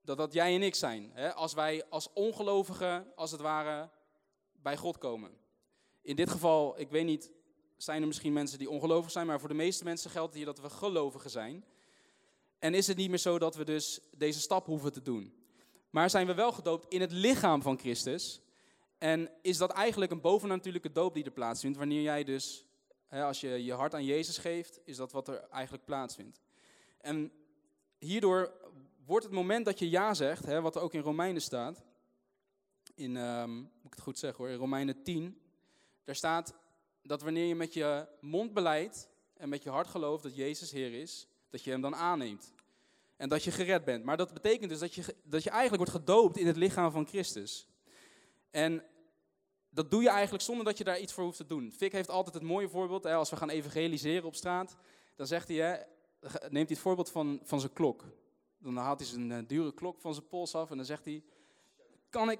dat 0.01 0.17
dat 0.17 0.33
jij 0.33 0.55
en 0.55 0.61
ik 0.61 0.75
zijn. 0.75 1.33
Als 1.35 1.53
wij 1.53 1.85
als 1.89 2.13
ongelovigen, 2.13 3.15
als 3.15 3.31
het 3.31 3.41
ware, 3.41 3.89
bij 4.65 4.77
God 4.77 4.97
komen. 4.97 5.31
In 6.01 6.15
dit 6.15 6.29
geval, 6.29 6.79
ik 6.79 6.89
weet 6.89 7.05
niet, 7.05 7.31
zijn 7.77 8.01
er 8.01 8.07
misschien 8.07 8.33
mensen 8.33 8.59
die 8.59 8.69
ongelovig 8.69 9.11
zijn, 9.11 9.27
maar 9.27 9.39
voor 9.39 9.49
de 9.49 9.55
meeste 9.55 9.83
mensen 9.83 10.09
geldt 10.09 10.33
hier 10.33 10.45
dat 10.45 10.59
we 10.59 10.69
gelovigen 10.69 11.29
zijn. 11.29 11.65
En 12.59 12.73
is 12.73 12.87
het 12.87 12.97
niet 12.97 13.09
meer 13.09 13.17
zo 13.17 13.39
dat 13.39 13.55
we 13.55 13.63
dus 13.63 13.99
deze 14.17 14.39
stap 14.39 14.65
hoeven 14.65 14.91
te 14.91 15.01
doen. 15.01 15.33
Maar 15.89 16.09
zijn 16.09 16.27
we 16.27 16.33
wel 16.33 16.51
gedoopt 16.51 16.93
in 16.93 17.01
het 17.01 17.11
lichaam 17.11 17.61
van 17.61 17.79
Christus. 17.79 18.41
En 18.97 19.29
is 19.41 19.57
dat 19.57 19.71
eigenlijk 19.71 20.11
een 20.11 20.21
bovennatuurlijke 20.21 20.91
doop 20.91 21.13
die 21.13 21.23
er 21.23 21.31
plaatsvindt, 21.31 21.77
wanneer 21.77 22.01
jij 22.01 22.23
dus, 22.23 22.65
hè, 23.05 23.23
als 23.23 23.41
je 23.41 23.63
je 23.63 23.73
hart 23.73 23.93
aan 23.93 24.05
Jezus 24.05 24.37
geeft, 24.37 24.79
is 24.83 24.95
dat 24.95 25.11
wat 25.11 25.27
er 25.27 25.47
eigenlijk 25.49 25.85
plaatsvindt. 25.85 26.41
En 26.97 27.31
hierdoor 27.97 28.53
wordt 29.05 29.25
het 29.25 29.33
moment 29.33 29.65
dat 29.65 29.79
je 29.79 29.89
ja 29.89 30.13
zegt, 30.13 30.45
hè, 30.45 30.61
wat 30.61 30.75
er 30.75 30.81
ook 30.81 30.93
in 30.93 31.01
Romeinen 31.01 31.41
staat, 31.41 31.83
in, 32.95 33.15
um, 33.15 33.55
moet 33.55 33.85
ik 33.85 33.93
het 33.93 34.01
goed 34.01 34.19
zeggen 34.19 34.43
hoor, 34.43 34.53
in 34.53 34.59
Romeinen 34.59 35.03
10, 35.03 35.41
daar 36.03 36.15
staat 36.15 36.53
dat 37.01 37.21
wanneer 37.21 37.45
je 37.45 37.55
met 37.55 37.73
je 37.73 38.07
mond 38.19 38.53
beleidt 38.53 39.09
en 39.33 39.49
met 39.49 39.63
je 39.63 39.69
hart 39.69 39.87
gelooft 39.87 40.23
dat 40.23 40.35
Jezus 40.35 40.71
Heer 40.71 40.93
is, 40.93 41.27
dat 41.49 41.63
je 41.63 41.71
hem 41.71 41.81
dan 41.81 41.95
aanneemt. 41.95 42.53
En 43.17 43.29
dat 43.29 43.43
je 43.43 43.51
gered 43.51 43.85
bent. 43.85 44.03
Maar 44.03 44.17
dat 44.17 44.33
betekent 44.33 44.69
dus 44.69 44.79
dat 44.79 44.93
je, 44.93 45.15
dat 45.23 45.43
je 45.43 45.49
eigenlijk 45.49 45.83
wordt 45.83 46.03
gedoopt 46.03 46.37
in 46.37 46.47
het 46.47 46.55
lichaam 46.55 46.91
van 46.91 47.07
Christus. 47.07 47.67
En 48.51 48.83
dat 49.69 49.91
doe 49.91 50.01
je 50.01 50.09
eigenlijk 50.09 50.43
zonder 50.43 50.65
dat 50.65 50.77
je 50.77 50.83
daar 50.83 50.99
iets 50.99 51.13
voor 51.13 51.23
hoeft 51.23 51.37
te 51.37 51.45
doen. 51.45 51.71
Fik 51.71 51.91
heeft 51.91 52.09
altijd 52.09 52.35
het 52.35 52.43
mooie 52.43 52.69
voorbeeld, 52.69 53.03
hè, 53.03 53.13
als 53.13 53.29
we 53.29 53.35
gaan 53.35 53.49
evangeliseren 53.49 54.23
op 54.23 54.35
straat, 54.35 54.75
dan 55.15 55.27
zegt 55.27 55.47
hij, 55.47 55.57
hè, 55.57 55.77
neemt 56.29 56.51
hij 56.51 56.65
het 56.67 56.79
voorbeeld 56.79 57.11
van, 57.11 57.39
van 57.43 57.59
zijn 57.59 57.73
klok. 57.73 58.03
Dan 58.57 58.77
haalt 58.77 58.99
hij 58.99 59.07
zijn 59.07 59.29
uh, 59.29 59.37
dure 59.47 59.73
klok 59.73 59.99
van 60.01 60.13
zijn 60.13 60.27
pols 60.27 60.55
af 60.55 60.71
en 60.71 60.77
dan 60.77 60.85
zegt 60.85 61.05
hij, 61.05 61.23
kan 62.09 62.29
ik, 62.29 62.39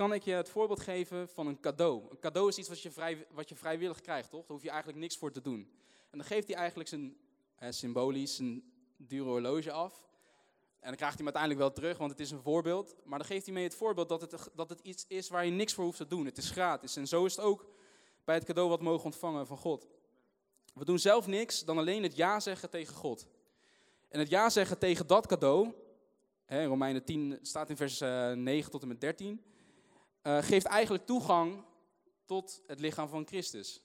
kan 0.00 0.12
ik 0.12 0.22
je 0.22 0.32
het 0.32 0.48
voorbeeld 0.48 0.80
geven 0.80 1.28
van 1.28 1.46
een 1.46 1.60
cadeau. 1.60 2.02
Een 2.10 2.18
cadeau 2.18 2.48
is 2.48 2.58
iets 2.58 2.68
wat 2.68 2.82
je, 2.82 2.90
vrij, 2.90 3.26
wat 3.30 3.48
je 3.48 3.54
vrijwillig 3.54 4.00
krijgt, 4.00 4.30
toch? 4.30 4.40
Daar 4.40 4.50
hoef 4.50 4.62
je 4.62 4.68
eigenlijk 4.68 4.98
niks 4.98 5.16
voor 5.16 5.32
te 5.32 5.40
doen. 5.40 5.70
En 6.10 6.18
dan 6.18 6.26
geeft 6.26 6.48
hij 6.48 6.56
eigenlijk 6.56 6.88
zijn, 6.88 7.16
hè, 7.54 7.72
symbolisch, 7.72 8.38
een 8.38 8.72
dure 8.96 9.28
horloge 9.28 9.72
af. 9.72 10.08
En 10.80 10.88
dan 10.88 10.96
krijgt 10.96 11.18
hij 11.18 11.24
hem 11.24 11.34
uiteindelijk 11.34 11.60
wel 11.60 11.72
terug, 11.72 11.98
want 11.98 12.10
het 12.10 12.20
is 12.20 12.30
een 12.30 12.40
voorbeeld. 12.40 12.96
Maar 13.04 13.18
dan 13.18 13.26
geeft 13.26 13.44
hij 13.44 13.54
mee 13.54 13.64
het 13.64 13.74
voorbeeld 13.74 14.08
dat 14.08 14.20
het, 14.20 14.48
dat 14.54 14.68
het 14.68 14.80
iets 14.80 15.04
is 15.08 15.28
waar 15.28 15.44
je 15.44 15.50
niks 15.50 15.74
voor 15.74 15.84
hoeft 15.84 15.96
te 15.96 16.06
doen. 16.06 16.24
Het 16.24 16.38
is 16.38 16.50
gratis. 16.50 16.96
En 16.96 17.06
zo 17.06 17.24
is 17.24 17.36
het 17.36 17.44
ook 17.44 17.66
bij 18.24 18.34
het 18.34 18.44
cadeau 18.44 18.68
wat 18.68 18.78
we 18.78 18.84
mogen 18.84 19.04
ontvangen 19.04 19.46
van 19.46 19.56
God. 19.56 19.86
We 20.74 20.84
doen 20.84 20.98
zelf 20.98 21.26
niks 21.26 21.64
dan 21.64 21.78
alleen 21.78 22.02
het 22.02 22.16
ja 22.16 22.40
zeggen 22.40 22.70
tegen 22.70 22.94
God. 22.94 23.26
En 24.08 24.18
het 24.18 24.28
ja 24.28 24.50
zeggen 24.50 24.78
tegen 24.78 25.06
dat 25.06 25.26
cadeau, 25.26 25.72
hè, 26.44 26.64
Romeinen 26.64 27.04
10 27.04 27.38
staat 27.42 27.70
in 27.70 27.76
vers 27.76 27.98
9 28.00 28.46
eh, 28.46 28.66
tot 28.66 28.82
en 28.82 28.88
met 28.88 29.00
13, 29.00 29.44
eh, 30.22 30.38
geeft 30.42 30.66
eigenlijk 30.66 31.06
toegang 31.06 31.64
tot 32.24 32.62
het 32.66 32.80
lichaam 32.80 33.08
van 33.08 33.26
Christus. 33.26 33.82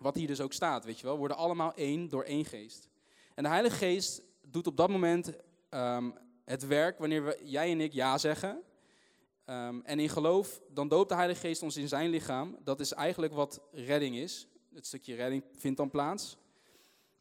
Wat 0.00 0.14
hier 0.14 0.26
dus 0.26 0.40
ook 0.40 0.52
staat, 0.52 0.84
weet 0.84 1.00
je 1.00 1.06
wel, 1.06 1.18
worden 1.18 1.36
allemaal 1.36 1.74
één 1.74 2.08
door 2.08 2.22
één 2.22 2.44
geest. 2.44 2.88
En 3.34 3.42
de 3.42 3.48
Heilige 3.48 3.76
Geest 3.76 4.22
doet 4.42 4.66
op 4.66 4.76
dat 4.76 4.88
moment 4.88 5.32
Ehm, 5.72 6.10
het 6.44 6.66
werk 6.66 6.98
wanneer 6.98 7.24
we, 7.24 7.40
jij 7.44 7.70
en 7.70 7.80
ik 7.80 7.92
ja 7.92 8.18
zeggen. 8.18 8.62
Ehm, 9.44 9.80
en 9.84 9.98
in 9.98 10.08
geloof, 10.08 10.60
dan 10.68 10.88
doopt 10.88 11.08
de 11.08 11.14
Heilige 11.14 11.40
Geest 11.40 11.62
ons 11.62 11.76
in 11.76 11.88
zijn 11.88 12.10
lichaam. 12.10 12.58
Dat 12.64 12.80
is 12.80 12.92
eigenlijk 12.92 13.32
wat 13.32 13.60
redding 13.72 14.16
is. 14.16 14.46
Het 14.74 14.86
stukje 14.86 15.14
redding 15.14 15.42
vindt 15.56 15.76
dan 15.76 15.90
plaats. 15.90 16.36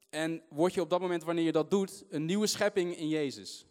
En 0.10 0.42
word 0.50 0.74
je 0.74 0.82
op 0.82 0.90
dat 0.90 1.02
moment, 1.02 1.24
wanneer 1.24 1.44
je 1.44 1.52
dat 1.52 1.70
doet, 1.70 2.06
een 2.10 2.26
nieuwe 2.26 2.48
schepping 2.48 2.98
in 2.98 3.08
Jezus. 3.08 3.66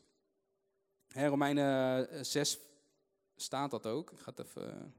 Romeinen 1.08 2.26
6 2.26 2.56
eh, 2.56 2.62
staat 3.42 3.70
dat 3.70 3.86
ook. 3.86 4.10
Ik 4.10 4.18
ga 4.18 4.32
het 4.34 4.46
even. 4.46 4.94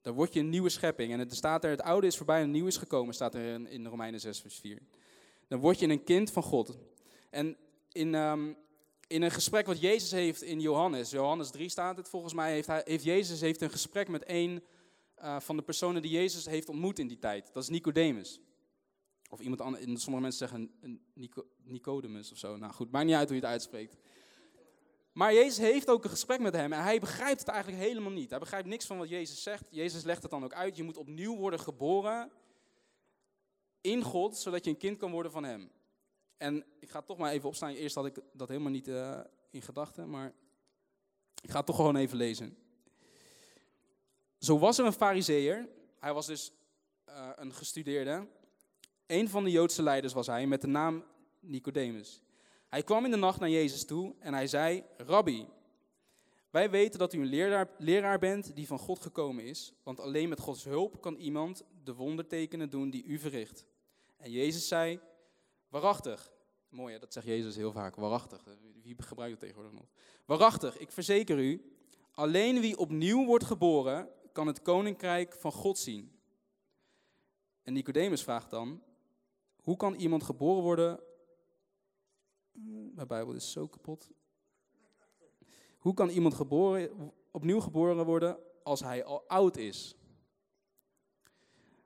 Dan 0.00 0.14
word 0.14 0.32
je 0.32 0.40
een 0.40 0.48
nieuwe 0.48 0.68
schepping. 0.68 1.12
En 1.12 1.18
het 1.18 1.34
staat 1.34 1.64
er, 1.64 1.70
het 1.70 1.82
oude 1.82 2.06
is 2.06 2.16
voorbij 2.16 2.36
en 2.36 2.42
het 2.42 2.52
nieuwe 2.52 2.68
is 2.68 2.76
gekomen, 2.76 3.14
staat 3.14 3.34
er 3.34 3.52
in, 3.52 3.66
in 3.66 3.86
Romeinen 3.86 4.20
6 4.20 4.40
vers 4.40 4.58
4 4.58 4.82
dan 5.48 5.60
word 5.60 5.78
je 5.78 5.88
een 5.88 6.04
kind 6.04 6.30
van 6.30 6.42
God. 6.42 6.78
En 7.30 7.56
in, 7.92 8.14
um, 8.14 8.56
in 9.06 9.22
een 9.22 9.30
gesprek 9.30 9.66
wat 9.66 9.80
Jezus 9.80 10.10
heeft 10.10 10.42
in 10.42 10.60
Johannes, 10.60 11.10
Johannes 11.10 11.50
3 11.50 11.68
staat 11.68 11.96
het 11.96 12.08
volgens 12.08 12.34
mij, 12.34 12.52
heeft, 12.52 12.66
hij, 12.66 12.82
heeft 12.84 13.04
Jezus 13.04 13.40
heeft 13.40 13.60
een 13.60 13.70
gesprek 13.70 14.08
met 14.08 14.22
een 14.26 14.64
uh, 15.22 15.40
van 15.40 15.56
de 15.56 15.62
personen 15.62 16.02
die 16.02 16.10
Jezus 16.10 16.46
heeft 16.46 16.68
ontmoet 16.68 16.98
in 16.98 17.08
die 17.08 17.18
tijd. 17.18 17.50
Dat 17.52 17.62
is 17.62 17.68
Nicodemus. 17.68 18.40
Of 19.30 19.40
iemand 19.40 19.60
anders, 19.60 19.82
sommige 19.84 20.22
mensen 20.22 20.48
zeggen 20.48 20.70
Nico, 21.14 21.46
Nicodemus 21.62 22.32
of 22.32 22.38
zo. 22.38 22.56
Nou 22.56 22.72
goed, 22.72 22.90
maakt 22.90 23.06
niet 23.06 23.14
uit 23.14 23.28
hoe 23.28 23.36
je 23.36 23.42
het 23.42 23.50
uitspreekt. 23.50 23.96
Maar 25.12 25.34
Jezus 25.34 25.58
heeft 25.58 25.90
ook 25.90 26.04
een 26.04 26.10
gesprek 26.10 26.40
met 26.40 26.54
hem 26.54 26.72
en 26.72 26.82
hij 26.82 27.00
begrijpt 27.00 27.40
het 27.40 27.48
eigenlijk 27.48 27.82
helemaal 27.82 28.10
niet. 28.10 28.30
Hij 28.30 28.38
begrijpt 28.38 28.68
niks 28.68 28.86
van 28.86 28.98
wat 28.98 29.08
Jezus 29.08 29.42
zegt. 29.42 29.64
Jezus 29.70 30.02
legt 30.02 30.22
het 30.22 30.30
dan 30.30 30.44
ook 30.44 30.52
uit. 30.52 30.76
Je 30.76 30.82
moet 30.82 30.96
opnieuw 30.96 31.36
worden 31.36 31.60
geboren 31.60 32.30
in 33.80 34.02
God, 34.02 34.36
zodat 34.36 34.64
je 34.64 34.70
een 34.70 34.76
kind 34.76 34.98
kan 34.98 35.10
worden 35.10 35.32
van 35.32 35.44
Hem. 35.44 35.70
En 36.36 36.64
ik 36.80 36.90
ga 36.90 37.02
toch 37.02 37.18
maar 37.18 37.32
even 37.32 37.48
opstaan. 37.48 37.74
Eerst 37.74 37.94
had 37.94 38.06
ik 38.06 38.18
dat 38.32 38.48
helemaal 38.48 38.70
niet 38.70 38.88
uh, 38.88 39.20
in 39.50 39.62
gedachten, 39.62 40.10
maar 40.10 40.32
ik 41.40 41.50
ga 41.50 41.56
het 41.56 41.66
toch 41.66 41.76
gewoon 41.76 41.96
even 41.96 42.16
lezen. 42.16 42.56
Zo 44.38 44.58
was 44.58 44.78
er 44.78 44.84
een 44.84 44.92
fariseer, 44.92 45.68
hij 45.98 46.12
was 46.12 46.26
dus 46.26 46.52
uh, 47.08 47.30
een 47.34 47.54
gestudeerde. 47.54 48.26
Een 49.06 49.28
van 49.28 49.44
de 49.44 49.50
Joodse 49.50 49.82
leiders 49.82 50.12
was 50.12 50.26
hij, 50.26 50.46
met 50.46 50.60
de 50.60 50.66
naam 50.66 51.04
Nicodemus. 51.40 52.22
Hij 52.68 52.82
kwam 52.82 53.04
in 53.04 53.10
de 53.10 53.16
nacht 53.16 53.40
naar 53.40 53.50
Jezus 53.50 53.84
toe 53.84 54.14
en 54.18 54.34
hij 54.34 54.46
zei, 54.46 54.84
Rabbi, 54.96 55.48
wij 56.50 56.70
weten 56.70 56.98
dat 56.98 57.12
u 57.12 57.20
een 57.20 57.66
leraar, 57.78 58.18
bent 58.18 58.56
die 58.56 58.66
van 58.66 58.78
God 58.78 59.00
gekomen 59.00 59.44
is, 59.44 59.72
want 59.82 60.00
alleen 60.00 60.28
met 60.28 60.40
Gods 60.40 60.64
hulp 60.64 61.00
kan 61.00 61.14
iemand 61.14 61.64
de 61.84 61.94
wondertekenen 61.94 62.70
doen 62.70 62.90
die 62.90 63.04
u 63.04 63.18
verricht. 63.18 63.64
En 64.16 64.30
Jezus 64.30 64.68
zei, 64.68 65.00
waarachtig. 65.68 66.32
Mooi, 66.68 66.98
dat 66.98 67.12
zegt 67.12 67.26
Jezus 67.26 67.56
heel 67.56 67.72
vaak, 67.72 67.96
waarachtig. 67.96 68.44
Wie 68.82 68.96
gebruikt 68.98 69.32
het 69.32 69.40
tegenwoordig 69.40 69.72
nog? 69.72 69.88
Waarachtig, 70.24 70.78
ik 70.78 70.92
verzeker 70.92 71.38
u, 71.38 71.76
alleen 72.12 72.60
wie 72.60 72.78
opnieuw 72.78 73.24
wordt 73.24 73.44
geboren, 73.44 74.08
kan 74.32 74.46
het 74.46 74.62
koninkrijk 74.62 75.34
van 75.34 75.52
God 75.52 75.78
zien. 75.78 76.12
En 77.62 77.72
Nicodemus 77.72 78.22
vraagt 78.22 78.50
dan, 78.50 78.82
hoe 79.62 79.76
kan 79.76 79.94
iemand 79.94 80.22
geboren 80.22 80.62
worden? 80.62 81.00
Mijn 82.64 83.06
Bijbel 83.06 83.34
is 83.34 83.52
zo 83.52 83.66
kapot. 83.66 84.10
Hoe 85.78 85.94
kan 85.94 86.08
iemand 86.08 86.34
geboren, 86.34 87.12
opnieuw 87.30 87.60
geboren 87.60 88.04
worden 88.04 88.38
als 88.62 88.80
hij 88.80 89.04
al 89.04 89.28
oud 89.28 89.56
is? 89.56 89.96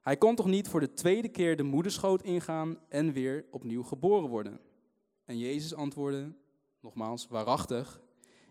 Hij 0.00 0.16
kon 0.16 0.34
toch 0.34 0.46
niet 0.46 0.68
voor 0.68 0.80
de 0.80 0.94
tweede 0.94 1.28
keer 1.28 1.56
de 1.56 1.62
moederschoot 1.62 2.22
ingaan 2.22 2.78
en 2.88 3.12
weer 3.12 3.46
opnieuw 3.50 3.82
geboren 3.82 4.28
worden? 4.28 4.60
En 5.24 5.38
Jezus 5.38 5.74
antwoordde, 5.74 6.34
nogmaals, 6.80 7.26
waarachtig, 7.28 8.00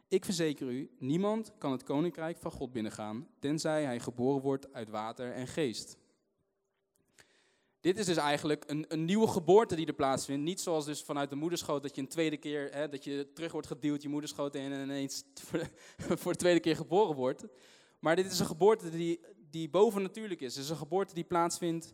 ik 0.07 0.25
verzeker 0.25 0.67
u, 0.67 0.91
niemand 0.99 1.51
kan 1.57 1.71
het 1.71 1.83
koninkrijk 1.83 2.37
van 2.37 2.51
God 2.51 2.71
binnengaan, 2.71 3.27
tenzij 3.39 3.83
hij 3.83 3.99
geboren 3.99 4.41
wordt 4.41 4.73
uit 4.73 4.89
water 4.89 5.31
en 5.33 5.47
geest. 5.47 5.97
Dit 7.81 7.97
is 7.97 8.05
dus 8.05 8.17
eigenlijk 8.17 8.63
een, 8.67 8.85
een 8.87 9.05
nieuwe 9.05 9.27
geboorte 9.27 9.75
die 9.75 9.85
er 9.85 9.93
plaatsvindt. 9.93 10.43
Niet 10.43 10.61
zoals 10.61 10.85
dus 10.85 11.01
vanuit 11.01 11.29
de 11.29 11.35
moederschoot 11.35 11.81
dat 11.81 11.95
je 11.95 12.01
een 12.01 12.07
tweede 12.07 12.37
keer, 12.37 12.69
hè, 12.71 12.89
dat 12.89 13.03
je 13.03 13.31
terug 13.33 13.51
wordt 13.51 13.67
geduwd, 13.67 14.01
je 14.01 14.09
moederschoot 14.09 14.55
in 14.55 14.71
en 14.71 14.81
ineens 14.83 15.23
voor 15.47 15.59
de, 15.59 15.67
voor 16.17 16.31
de 16.31 16.37
tweede 16.37 16.59
keer 16.59 16.75
geboren 16.75 17.15
wordt. 17.15 17.45
Maar 17.99 18.15
dit 18.15 18.31
is 18.31 18.39
een 18.39 18.45
geboorte 18.45 18.89
die, 18.89 19.19
die 19.49 19.69
bovennatuurlijk 19.69 20.41
is. 20.41 20.55
Het 20.55 20.63
is 20.63 20.69
een 20.69 20.75
geboorte 20.77 21.13
die 21.13 21.23
plaatsvindt 21.23 21.93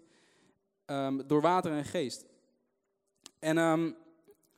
um, 0.86 1.28
door 1.28 1.42
water 1.42 1.72
en 1.72 1.86
geest. 1.86 2.26
En 3.40 3.58
um, 3.58 3.96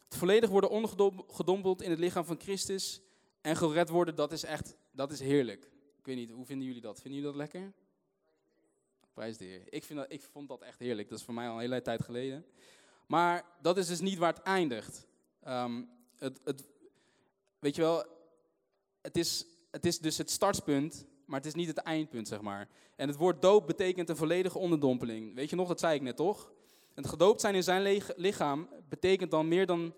het 0.10 0.18
volledig 0.18 0.50
worden 0.50 0.70
ondergedompeld 0.70 1.82
in 1.82 1.90
het 1.90 2.00
lichaam 2.00 2.26
van 2.26 2.40
Christus 2.40 3.02
en 3.42 3.56
gered 3.56 3.90
worden, 3.90 4.16
dat 4.16 4.32
is 4.32 4.44
echt, 4.44 4.76
dat 4.92 5.12
is 5.12 5.20
heerlijk. 5.20 5.64
Ik 5.98 6.06
weet 6.06 6.16
niet, 6.16 6.32
hoe 6.32 6.46
vinden 6.46 6.68
jullie 6.68 6.82
dat? 6.82 7.02
Vinden 7.02 7.22
jullie 7.22 7.38
dat 7.38 7.52
lekker? 7.52 7.74
Ik, 9.70 9.84
vind 9.84 10.00
dat, 10.00 10.12
ik 10.12 10.22
vond 10.22 10.48
dat 10.48 10.62
echt 10.62 10.80
heerlijk. 10.80 11.10
Dat 11.10 11.20
is 11.20 11.26
voor 11.26 11.34
mij 11.34 11.48
al 11.48 11.54
een 11.54 11.60
hele 11.60 11.82
tijd 11.82 12.04
geleden. 12.04 12.46
Maar 13.06 13.46
dat 13.62 13.78
is 13.78 13.88
dus 13.88 14.00
niet 14.00 14.18
waar 14.18 14.34
het 14.34 14.44
eindigt. 14.44 15.08
Um, 15.48 15.90
het, 16.18 16.40
het, 16.44 16.68
weet 17.60 17.76
je 17.76 17.82
wel, 17.82 18.06
het 19.02 19.18
is, 19.18 19.46
het 19.72 19.86
is 19.86 20.00
dus 20.00 20.18
het 20.18 20.32
startpunt, 20.32 21.06
maar 21.26 21.38
het 21.38 21.48
is 21.48 21.54
niet 21.54 21.68
het 21.68 21.78
eindpunt, 21.78 22.28
zeg 22.28 22.42
maar. 22.42 22.70
En 22.96 23.08
het 23.08 23.18
woord 23.18 23.42
doop 23.42 23.68
betekent 23.68 24.10
een 24.10 24.16
volledige 24.16 24.58
onderdompeling. 24.58 25.36
Weet 25.36 25.50
je 25.50 25.56
nog, 25.56 25.68
dat 25.68 25.80
zei 25.80 25.96
ik 25.96 26.02
net 26.02 26.16
toch? 26.16 26.52
Het 26.94 27.08
gedoopt 27.08 27.42
zijn 27.42 27.56
in 27.56 27.64
zijn 27.64 28.02
lichaam 28.16 28.70
betekent 28.90 29.32
dan 29.32 29.48
meer 29.48 29.66
dan 29.66 29.94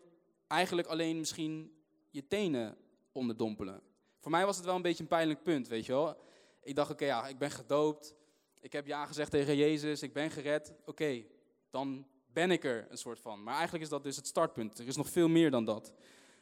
eigenlijk 0.48 0.88
alleen 0.88 1.20
misschien 1.20 1.72
je 2.10 2.28
tenen 2.28 2.78
onderdompelen. 3.12 3.82
Voor 4.20 4.32
mij 4.32 4.46
was 4.46 4.56
het 4.56 4.66
wel 4.66 4.75
een 4.75 4.82
beetje 4.82 5.04
een 5.04 5.10
pijnlijk 5.10 5.44
punt, 5.44 5.68
weet 5.68 5.86
je 5.86 5.92
wel. 5.92 6.18
Ik 6.63 6.75
dacht, 6.75 6.92
oké, 6.92 7.06
ja, 7.06 7.28
ik 7.28 7.38
ben 7.38 7.51
gedoopt. 7.51 8.16
Ik 8.62 8.72
heb 8.72 8.88
ja 8.88 9.06
gezegd 9.06 9.32
tegen 9.32 9.56
Jezus, 9.56 10.01
ik 10.01 10.13
ben 10.13 10.32
gered. 10.32 10.74
Oké, 10.86 11.24
dan 11.70 12.08
ben 12.34 12.51
ik 12.51 12.63
er 12.63 12.88
een 12.89 12.98
soort 12.98 13.20
van. 13.20 13.44
Maar 13.44 13.53
eigenlijk 13.53 13.84
is 13.84 13.89
dat 13.89 14.03
dus 14.03 14.15
het 14.15 14.27
startpunt. 14.27 14.80
Er 14.80 14.88
is 14.88 14.96
nog 14.96 15.10
veel 15.10 15.27
meer 15.27 15.51
dan 15.51 15.65
dat. 15.65 15.94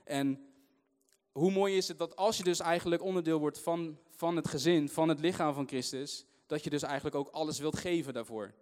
En 0.03 0.49
hoe 1.31 1.51
mooi 1.51 1.77
is 1.77 1.87
het 1.87 1.97
dat 1.97 2.15
als 2.15 2.37
je 2.37 2.43
dus 2.43 2.59
eigenlijk 2.59 3.01
onderdeel 3.01 3.39
wordt 3.39 3.59
van, 3.59 3.99
van 4.09 4.35
het 4.35 4.47
gezin, 4.47 4.89
van 4.89 5.09
het 5.09 5.19
lichaam 5.19 5.53
van 5.53 5.67
Christus, 5.67 6.25
dat 6.47 6.63
je 6.63 6.69
dus 6.69 6.83
eigenlijk 6.83 7.15
ook 7.15 7.29
alles 7.29 7.59
wilt 7.59 7.77
geven 7.77 8.13
daarvoor. 8.13 8.53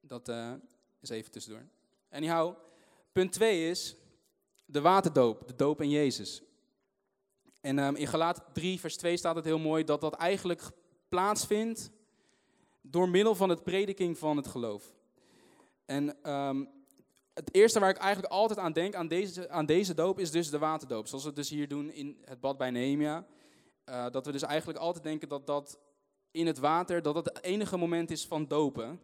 Dat 0.00 0.28
uh, 0.28 0.52
is 1.00 1.08
even 1.08 1.30
tussendoor. 1.30 1.66
Anyhow, 2.10 2.54
punt 3.12 3.32
2 3.32 3.68
is 3.68 3.96
de 4.64 4.80
waterdoop, 4.80 5.48
de 5.48 5.56
doop 5.56 5.80
in 5.80 5.90
Jezus. 5.90 6.42
En 7.60 7.78
um, 7.78 7.96
in 7.96 8.06
Galaat 8.06 8.44
3, 8.52 8.80
vers 8.80 8.96
2 8.96 9.16
staat 9.16 9.36
het 9.36 9.44
heel 9.44 9.58
mooi 9.58 9.84
dat 9.84 10.00
dat 10.00 10.14
eigenlijk 10.14 10.70
plaatsvindt 11.10 11.90
door 12.80 13.08
middel 13.08 13.34
van 13.34 13.48
het 13.48 13.62
prediking 13.62 14.18
van 14.18 14.36
het 14.36 14.46
geloof. 14.46 14.94
En 15.84 16.32
um, 16.32 16.68
het 17.34 17.54
eerste 17.54 17.80
waar 17.80 17.90
ik 17.90 17.96
eigenlijk 17.96 18.32
altijd 18.32 18.58
aan 18.58 18.72
denk, 18.72 18.94
aan 18.94 19.08
deze, 19.08 19.48
aan 19.48 19.66
deze 19.66 19.94
doop, 19.94 20.18
is 20.18 20.30
dus 20.30 20.50
de 20.50 20.58
waterdoop. 20.58 21.06
Zoals 21.06 21.22
we 21.22 21.28
het 21.28 21.38
dus 21.38 21.48
hier 21.48 21.68
doen 21.68 21.90
in 21.90 22.18
het 22.24 22.40
bad 22.40 22.58
bij 22.58 22.70
Nehemia. 22.70 23.26
Uh, 23.88 24.06
dat 24.10 24.26
we 24.26 24.32
dus 24.32 24.42
eigenlijk 24.42 24.78
altijd 24.78 25.04
denken 25.04 25.28
dat 25.28 25.46
dat 25.46 25.78
in 26.30 26.46
het 26.46 26.58
water, 26.58 27.02
dat 27.02 27.14
dat 27.14 27.24
het 27.24 27.42
enige 27.42 27.76
moment 27.76 28.10
is 28.10 28.26
van 28.26 28.46
dopen. 28.46 29.00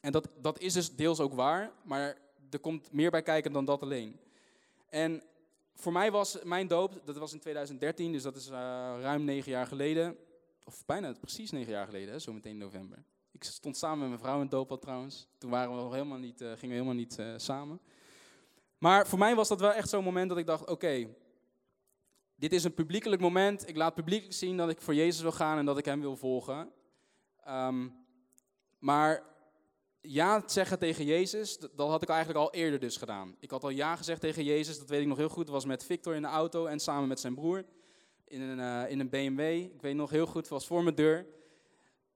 En 0.00 0.12
dat, 0.12 0.28
dat 0.40 0.58
is 0.58 0.72
dus 0.72 0.94
deels 0.94 1.20
ook 1.20 1.34
waar, 1.34 1.72
maar 1.82 2.18
er 2.50 2.58
komt 2.58 2.92
meer 2.92 3.10
bij 3.10 3.22
kijken 3.22 3.52
dan 3.52 3.64
dat 3.64 3.82
alleen. 3.82 4.20
En 4.88 5.22
voor 5.74 5.92
mij 5.92 6.10
was 6.10 6.42
mijn 6.42 6.66
doop, 6.66 7.00
dat 7.04 7.16
was 7.16 7.32
in 7.32 7.40
2013, 7.40 8.12
dus 8.12 8.22
dat 8.22 8.36
is 8.36 8.48
uh, 8.48 8.54
ruim 9.00 9.24
negen 9.24 9.50
jaar 9.50 9.66
geleden. 9.66 10.16
Of 10.68 10.84
bijna 10.86 11.12
precies 11.20 11.50
negen 11.50 11.72
jaar 11.72 11.86
geleden, 11.86 12.20
zo 12.20 12.32
meteen 12.32 12.52
in 12.52 12.58
november. 12.58 13.04
Ik 13.30 13.44
stond 13.44 13.76
samen 13.76 13.98
met 13.98 14.08
mijn 14.08 14.20
vrouw 14.20 14.40
in 14.40 14.48
doopbad 14.48 14.80
trouwens. 14.80 15.26
Toen 15.38 15.50
waren 15.50 15.70
we 15.70 15.82
nog 15.82 15.92
helemaal 15.92 16.18
niet, 16.18 16.40
uh, 16.40 16.48
gingen 16.48 16.68
we 16.68 16.74
helemaal 16.74 16.94
niet 16.94 17.18
uh, 17.18 17.34
samen. 17.36 17.80
Maar 18.78 19.06
voor 19.06 19.18
mij 19.18 19.34
was 19.34 19.48
dat 19.48 19.60
wel 19.60 19.72
echt 19.72 19.88
zo'n 19.88 20.04
moment 20.04 20.28
dat 20.28 20.38
ik 20.38 20.46
dacht, 20.46 20.68
oké, 20.68 21.14
dit 22.34 22.52
is 22.52 22.64
een 22.64 22.74
publiekelijk 22.74 23.22
moment. 23.22 23.68
Ik 23.68 23.76
laat 23.76 23.94
publiekelijk 23.94 24.34
zien 24.34 24.56
dat 24.56 24.68
ik 24.68 24.80
voor 24.80 24.94
Jezus 24.94 25.22
wil 25.22 25.32
gaan 25.32 25.58
en 25.58 25.64
dat 25.64 25.78
ik 25.78 25.84
hem 25.84 26.00
wil 26.00 26.16
volgen. 26.16 26.72
Um, 27.48 27.94
maar 28.78 29.22
ja 30.00 30.42
zeggen 30.46 30.78
tegen 30.78 31.04
Jezus, 31.04 31.58
dat 31.58 31.88
had 31.88 32.02
ik 32.02 32.08
eigenlijk 32.08 32.38
al 32.38 32.52
eerder 32.52 32.80
dus 32.80 32.96
gedaan. 32.96 33.36
Ik 33.38 33.50
had 33.50 33.62
al 33.62 33.70
ja 33.70 33.96
gezegd 33.96 34.20
tegen 34.20 34.44
Jezus, 34.44 34.78
dat 34.78 34.88
weet 34.88 35.00
ik 35.00 35.06
nog 35.06 35.18
heel 35.18 35.28
goed. 35.28 35.44
Dat 35.44 35.54
was 35.54 35.64
met 35.64 35.84
Victor 35.84 36.14
in 36.14 36.22
de 36.22 36.28
auto 36.28 36.66
en 36.66 36.80
samen 36.80 37.08
met 37.08 37.20
zijn 37.20 37.34
broer 37.34 37.64
in 38.28 38.40
een, 38.40 38.58
uh, 38.58 38.90
in 38.90 39.00
een 39.00 39.08
BMW. 39.08 39.40
Ik 39.74 39.82
weet 39.82 39.94
nog 39.94 40.10
heel 40.10 40.26
goed, 40.26 40.48
was 40.48 40.66
voor 40.66 40.82
mijn 40.82 40.94
deur. 40.94 41.26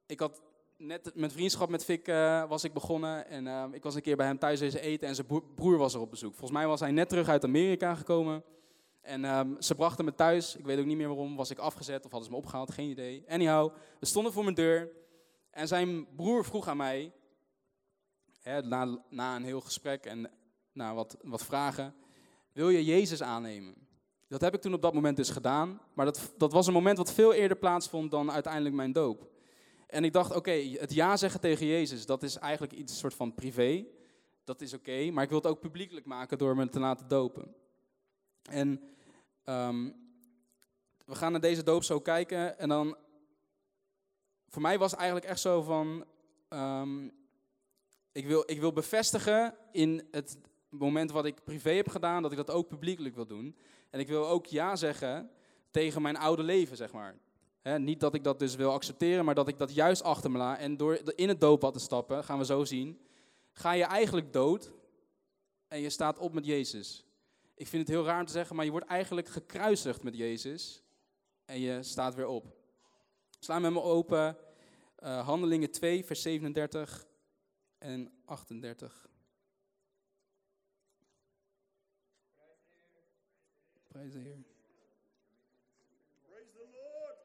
Ik 0.06 0.20
had 0.20 0.42
net 0.76 1.10
mijn 1.14 1.30
vriendschap 1.30 1.68
met 1.68 1.84
Vic 1.84 2.08
uh, 2.08 2.48
was 2.48 2.64
ik 2.64 2.72
begonnen. 2.72 3.26
En 3.26 3.46
uh, 3.46 3.64
ik 3.72 3.82
was 3.82 3.94
een 3.94 4.02
keer 4.02 4.16
bij 4.16 4.26
hem 4.26 4.38
thuis 4.38 4.60
wezen 4.60 4.80
eten 4.80 5.08
en 5.08 5.14
zijn 5.14 5.26
broer 5.54 5.78
was 5.78 5.94
er 5.94 6.00
op 6.00 6.10
bezoek. 6.10 6.30
Volgens 6.30 6.58
mij 6.58 6.66
was 6.66 6.80
hij 6.80 6.90
net 6.90 7.08
terug 7.08 7.28
uit 7.28 7.44
Amerika 7.44 7.94
gekomen. 7.94 8.44
En 9.00 9.24
um, 9.24 9.62
ze 9.62 9.74
brachten 9.74 10.04
me 10.04 10.14
thuis. 10.14 10.56
Ik 10.56 10.64
weet 10.64 10.78
ook 10.78 10.84
niet 10.84 10.96
meer 10.96 11.08
waarom. 11.08 11.36
Was 11.36 11.50
ik 11.50 11.58
afgezet 11.58 12.04
of 12.04 12.10
hadden 12.10 12.24
ze 12.24 12.30
me 12.30 12.40
opgehaald? 12.40 12.72
Geen 12.72 12.90
idee. 12.90 13.24
Anyhow, 13.28 13.74
we 14.00 14.06
stonden 14.06 14.32
voor 14.32 14.42
mijn 14.42 14.54
deur. 14.54 14.90
En 15.50 15.68
zijn 15.68 16.06
broer 16.16 16.44
vroeg 16.44 16.68
aan 16.68 16.76
mij, 16.76 17.12
hè, 18.40 18.62
na, 18.62 19.04
na 19.08 19.36
een 19.36 19.44
heel 19.44 19.60
gesprek 19.60 20.04
en 20.04 20.30
na 20.72 20.94
wat, 20.94 21.16
wat 21.22 21.44
vragen, 21.44 21.94
wil 22.52 22.70
je 22.70 22.84
Jezus 22.84 23.22
aannemen? 23.22 23.74
Dat 24.30 24.40
heb 24.40 24.54
ik 24.54 24.60
toen 24.60 24.74
op 24.74 24.82
dat 24.82 24.94
moment 24.94 25.16
dus 25.16 25.30
gedaan. 25.30 25.80
Maar 25.94 26.04
dat, 26.04 26.32
dat 26.36 26.52
was 26.52 26.66
een 26.66 26.72
moment 26.72 26.96
wat 26.96 27.12
veel 27.12 27.32
eerder 27.32 27.56
plaatsvond 27.56 28.10
dan 28.10 28.30
uiteindelijk 28.30 28.74
mijn 28.74 28.92
doop. 28.92 29.30
En 29.86 30.04
ik 30.04 30.12
dacht, 30.12 30.34
oké, 30.34 30.50
het 30.52 30.94
ja 30.94 31.16
zeggen 31.16 31.40
tegen 31.40 31.66
Jezus, 31.66 32.06
dat 32.06 32.22
is 32.22 32.36
eigenlijk 32.36 32.72
iets 32.72 32.98
soort 32.98 33.14
van 33.14 33.34
privé. 33.34 33.86
Dat 34.44 34.60
is 34.60 34.74
oké, 34.74 35.10
maar 35.10 35.22
ik 35.22 35.28
wil 35.28 35.38
het 35.38 35.46
ook 35.46 35.60
publiekelijk 35.60 36.06
maken 36.06 36.38
door 36.38 36.56
me 36.56 36.68
te 36.68 36.80
laten 36.80 37.08
dopen. 37.08 37.54
En 38.42 38.80
um, 39.44 39.94
we 41.04 41.14
gaan 41.14 41.32
naar 41.32 41.40
deze 41.40 41.62
doop 41.62 41.82
zo 41.82 42.00
kijken. 42.00 42.58
En 42.58 42.68
dan, 42.68 42.96
voor 44.48 44.62
mij 44.62 44.78
was 44.78 44.90
het 44.90 45.00
eigenlijk 45.00 45.30
echt 45.30 45.40
zo 45.40 45.62
van, 45.62 46.04
um, 46.48 47.12
ik, 48.12 48.26
wil, 48.26 48.42
ik 48.46 48.60
wil 48.60 48.72
bevestigen 48.72 49.54
in 49.72 50.08
het 50.10 50.38
moment 50.70 51.10
wat 51.10 51.24
ik 51.24 51.44
privé 51.44 51.70
heb 51.70 51.88
gedaan, 51.88 52.22
dat 52.22 52.30
ik 52.30 52.36
dat 52.36 52.50
ook 52.50 52.68
publiekelijk 52.68 53.14
wil 53.14 53.26
doen. 53.26 53.56
En 53.90 54.00
ik 54.00 54.08
wil 54.08 54.28
ook 54.28 54.46
ja 54.46 54.76
zeggen 54.76 55.30
tegen 55.70 56.02
mijn 56.02 56.16
oude 56.16 56.42
leven, 56.42 56.76
zeg 56.76 56.92
maar. 56.92 57.18
niet 57.78 58.00
dat 58.00 58.14
ik 58.14 58.24
dat 58.24 58.38
dus 58.38 58.54
wil 58.54 58.72
accepteren, 58.72 59.24
maar 59.24 59.34
dat 59.34 59.48
ik 59.48 59.58
dat 59.58 59.74
juist 59.74 60.02
achter 60.02 60.30
me 60.30 60.38
laat. 60.38 60.58
En 60.58 60.76
door 60.76 61.00
in 61.14 61.28
het 61.28 61.40
doopbad 61.40 61.72
te 61.72 61.78
stappen, 61.78 62.24
gaan 62.24 62.38
we 62.38 62.44
zo 62.44 62.64
zien, 62.64 63.00
ga 63.52 63.72
je 63.72 63.84
eigenlijk 63.84 64.32
dood 64.32 64.72
en 65.68 65.80
je 65.80 65.90
staat 65.90 66.18
op 66.18 66.32
met 66.32 66.46
Jezus. 66.46 67.04
Ik 67.54 67.66
vind 67.66 67.82
het 67.86 67.96
heel 67.96 68.04
raar 68.04 68.20
om 68.20 68.26
te 68.26 68.32
zeggen, 68.32 68.56
maar 68.56 68.64
je 68.64 68.70
wordt 68.70 68.86
eigenlijk 68.86 69.28
gekruisigd 69.28 70.02
met 70.02 70.16
Jezus 70.16 70.82
en 71.44 71.60
je 71.60 71.82
staat 71.82 72.14
weer 72.14 72.26
op. 72.26 72.56
Sla 73.38 73.58
met 73.58 73.72
me 73.72 73.82
open, 73.82 74.36
uh, 75.02 75.26
Handelingen 75.26 75.70
2, 75.70 76.04
vers 76.04 76.22
37 76.22 77.06
en 77.78 78.12
38. 78.24 79.09
Prijs 83.90 84.12
de 84.12 84.18
Heer. 84.18 84.44
Praise 86.28 86.52
the 86.52 86.66
Lord. 86.72 87.16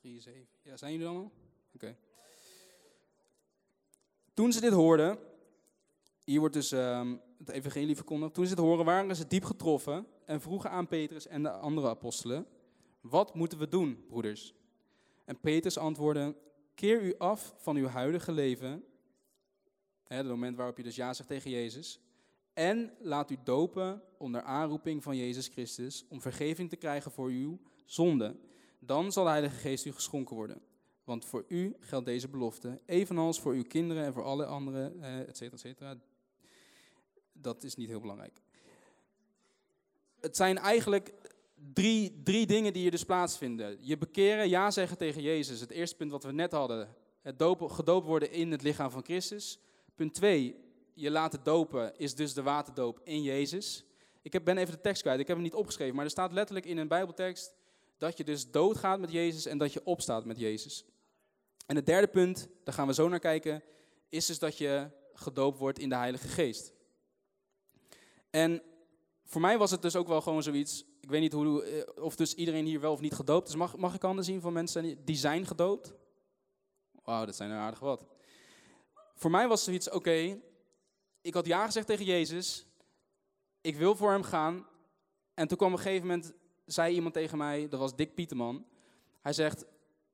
3, 0.00 0.20
7. 0.20 0.48
Ja, 0.62 0.76
zijn 0.76 0.92
jullie 0.92 1.06
allemaal? 1.06 1.32
Oké. 1.74 1.96
Toen 4.34 4.52
ze 4.52 4.60
dit 4.60 4.72
hoorden, 4.72 5.18
hier 6.24 6.40
wordt 6.40 6.54
dus 6.54 6.70
um, 6.70 7.20
het 7.38 7.48
evangelie 7.48 7.96
verkondigd. 7.96 8.34
Toen 8.34 8.46
ze 8.46 8.54
dit 8.54 8.64
horen, 8.64 8.84
waren 8.84 9.16
ze 9.16 9.26
diep 9.26 9.44
getroffen 9.44 10.06
en 10.24 10.40
vroegen 10.40 10.70
aan 10.70 10.86
Petrus 10.86 11.26
en 11.26 11.42
de 11.42 11.50
andere 11.50 11.88
apostelen: 11.88 12.46
Wat 13.00 13.34
moeten 13.34 13.58
we 13.58 13.68
doen, 13.68 14.04
broeders? 14.08 14.54
En 15.24 15.40
Petrus 15.40 15.78
antwoordde: 15.78 16.34
Keer 16.74 17.02
u 17.02 17.14
af 17.18 17.54
van 17.56 17.76
uw 17.76 17.86
huidige 17.86 18.32
leven, 18.32 18.84
het 20.04 20.26
moment 20.26 20.56
waarop 20.56 20.76
je 20.76 20.82
dus 20.82 20.96
ja 20.96 21.12
zegt 21.12 21.28
tegen 21.28 21.50
Jezus, 21.50 22.00
en 22.52 22.92
laat 23.00 23.30
u 23.30 23.36
dopen 23.44 24.02
onder 24.18 24.42
aanroeping 24.42 25.02
van 25.02 25.16
Jezus 25.16 25.48
Christus 25.48 26.04
om 26.08 26.20
vergeving 26.20 26.68
te 26.68 26.76
krijgen 26.76 27.10
voor 27.10 27.28
uw 27.28 27.58
zonde. 27.84 28.36
Dan 28.78 29.12
zal 29.12 29.24
de 29.24 29.30
Heilige 29.30 29.56
Geest 29.56 29.84
u 29.84 29.92
geschonken 29.92 30.36
worden. 30.36 30.60
Want 31.04 31.24
voor 31.24 31.44
u 31.48 31.76
geldt 31.80 32.06
deze 32.06 32.28
belofte, 32.28 32.80
evenals 32.86 33.40
voor 33.40 33.52
uw 33.52 33.62
kinderen 33.62 34.04
en 34.04 34.12
voor 34.12 34.22
alle 34.22 34.46
anderen, 34.46 35.02
et 35.02 35.36
cetera, 35.36 35.56
et 35.56 35.60
cetera. 35.60 35.96
Dat 37.40 37.62
is 37.62 37.74
niet 37.74 37.88
heel 37.88 38.00
belangrijk. 38.00 38.40
Het 40.20 40.36
zijn 40.36 40.58
eigenlijk 40.58 41.12
drie, 41.72 42.20
drie 42.22 42.46
dingen 42.46 42.72
die 42.72 42.82
hier 42.82 42.90
dus 42.90 43.04
plaatsvinden. 43.04 43.76
Je 43.80 43.98
bekeren, 43.98 44.48
ja 44.48 44.70
zeggen 44.70 44.96
tegen 44.96 45.22
Jezus. 45.22 45.60
Het 45.60 45.70
eerste 45.70 45.96
punt 45.96 46.10
wat 46.10 46.24
we 46.24 46.32
net 46.32 46.52
hadden. 46.52 46.96
Het 47.22 47.42
gedoopt 47.58 48.06
worden 48.06 48.32
in 48.32 48.50
het 48.50 48.62
lichaam 48.62 48.90
van 48.90 49.04
Christus. 49.04 49.58
Punt 49.94 50.14
2, 50.14 50.56
je 50.94 51.10
laten 51.10 51.40
dopen 51.42 51.98
is 51.98 52.14
dus 52.14 52.34
de 52.34 52.42
waterdoop 52.42 53.00
in 53.04 53.22
Jezus. 53.22 53.84
Ik 54.22 54.32
heb, 54.32 54.44
ben 54.44 54.58
even 54.58 54.74
de 54.74 54.80
tekst 54.80 55.02
kwijt, 55.02 55.20
ik 55.20 55.26
heb 55.26 55.36
hem 55.36 55.44
niet 55.44 55.54
opgeschreven, 55.54 55.94
maar 55.94 56.04
er 56.04 56.10
staat 56.10 56.32
letterlijk 56.32 56.66
in 56.66 56.76
een 56.76 56.88
Bijbeltekst 56.88 57.54
dat 57.98 58.16
je 58.16 58.24
dus 58.24 58.50
doodgaat 58.50 59.00
met 59.00 59.12
Jezus 59.12 59.46
en 59.46 59.58
dat 59.58 59.72
je 59.72 59.84
opstaat 59.84 60.24
met 60.24 60.38
Jezus. 60.38 60.84
En 61.66 61.76
het 61.76 61.86
derde 61.86 62.06
punt, 62.06 62.48
daar 62.64 62.74
gaan 62.74 62.86
we 62.86 62.94
zo 62.94 63.08
naar 63.08 63.18
kijken, 63.18 63.62
is 64.08 64.26
dus 64.26 64.38
dat 64.38 64.58
je 64.58 64.90
gedoopt 65.12 65.58
wordt 65.58 65.78
in 65.78 65.88
de 65.88 65.96
Heilige 65.96 66.28
Geest. 66.28 66.72
En 68.30 68.62
voor 69.24 69.40
mij 69.40 69.58
was 69.58 69.70
het 69.70 69.82
dus 69.82 69.96
ook 69.96 70.08
wel 70.08 70.20
gewoon 70.20 70.42
zoiets, 70.42 70.84
ik 71.00 71.10
weet 71.10 71.20
niet 71.20 71.32
hoe, 71.32 71.62
eh, 71.62 72.04
of 72.04 72.16
dus 72.16 72.34
iedereen 72.34 72.66
hier 72.66 72.80
wel 72.80 72.92
of 72.92 73.00
niet 73.00 73.14
gedoopt 73.14 73.48
is. 73.48 73.54
Mag, 73.54 73.76
mag 73.76 73.94
ik 73.94 74.02
handen 74.02 74.24
zien 74.24 74.40
van 74.40 74.52
mensen 74.52 75.04
die 75.04 75.16
zijn 75.16 75.46
gedoopt? 75.46 75.94
Wauw, 77.02 77.24
dat 77.24 77.36
zijn 77.36 77.50
er 77.50 77.58
aardig 77.58 77.78
wat. 77.78 78.06
Voor 79.14 79.30
mij 79.30 79.48
was 79.48 79.64
zoiets, 79.64 79.90
oké, 79.90 80.40
ik 81.20 81.34
had 81.34 81.46
ja 81.46 81.64
gezegd 81.64 81.86
tegen 81.86 82.04
Jezus, 82.04 82.66
ik 83.60 83.76
wil 83.76 83.96
voor 83.96 84.10
hem 84.10 84.22
gaan. 84.22 84.66
En 85.34 85.48
toen 85.48 85.56
kwam 85.56 85.72
op 85.72 85.78
een 85.78 85.84
gegeven 85.84 86.06
moment, 86.06 86.32
zei 86.64 86.94
iemand 86.94 87.14
tegen 87.14 87.38
mij, 87.38 87.68
dat 87.68 87.80
was 87.80 87.96
Dick 87.96 88.14
Pieterman. 88.14 88.66
Hij 89.20 89.32
zegt, 89.32 89.64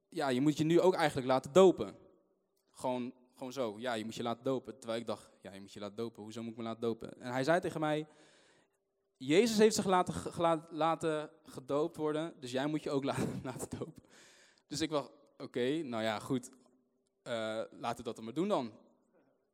ja, 0.09 0.29
je 0.29 0.40
moet 0.40 0.57
je 0.57 0.64
nu 0.64 0.81
ook 0.81 0.94
eigenlijk 0.94 1.27
laten 1.27 1.53
dopen. 1.53 1.96
Gewoon, 2.70 3.12
zo, 3.52 3.74
ja, 3.78 3.92
je 3.92 4.04
moet 4.04 4.14
je 4.14 4.22
laten 4.22 4.44
dopen. 4.44 4.78
Terwijl 4.78 5.00
ik 5.00 5.07
dacht, 5.07 5.30
ja, 5.40 5.52
je 5.52 5.61
moet 5.61 5.72
je 5.72 5.80
laten 5.80 5.96
dopen, 5.96 6.22
hoezo 6.22 6.42
moet 6.42 6.50
ik 6.50 6.57
me 6.57 6.62
laten 6.62 6.80
dopen? 6.80 7.20
En 7.20 7.33
hij 7.33 7.44
zei 7.44 7.61
tegen 7.61 7.80
mij, 7.80 8.07
Jezus 9.16 9.59
heeft 9.59 9.74
zich 9.74 9.87
laten, 9.87 10.14
laten 10.70 11.30
gedoopt 11.44 11.96
worden, 11.96 12.35
dus 12.40 12.50
jij 12.50 12.66
moet 12.66 12.83
je 12.83 12.90
ook 12.90 13.04
laten, 13.11 13.40
laten 13.42 13.78
dopen. 13.78 14.02
Dus 14.66 14.80
ik 14.80 14.90
dacht, 14.90 15.11
oké, 15.38 15.83
nou 15.83 16.02
ja, 16.02 16.18
goed, 16.18 16.48
uh, 16.48 17.33
laten 17.70 17.96
we 17.96 18.02
dat 18.02 18.16
dan 18.16 18.24
maar 18.24 18.35
doen 18.35 18.48
dan. 18.48 18.72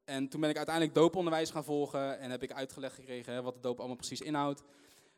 En 0.04 0.28
toen 0.28 0.40
ben 0.40 0.50
ik 0.50 0.56
uiteindelijk 0.56 0.94
dooponderwijs 0.94 1.50
gaan 1.50 1.64
volgen 1.64 2.18
en 2.18 2.30
heb 2.30 2.42
ik 2.42 2.52
uitgelegd 2.52 2.94
gekregen 2.94 3.32
hè, 3.32 3.42
wat 3.42 3.54
de 3.54 3.60
doop 3.60 3.78
allemaal 3.78 3.96
precies 3.96 4.20
inhoudt. 4.20 4.62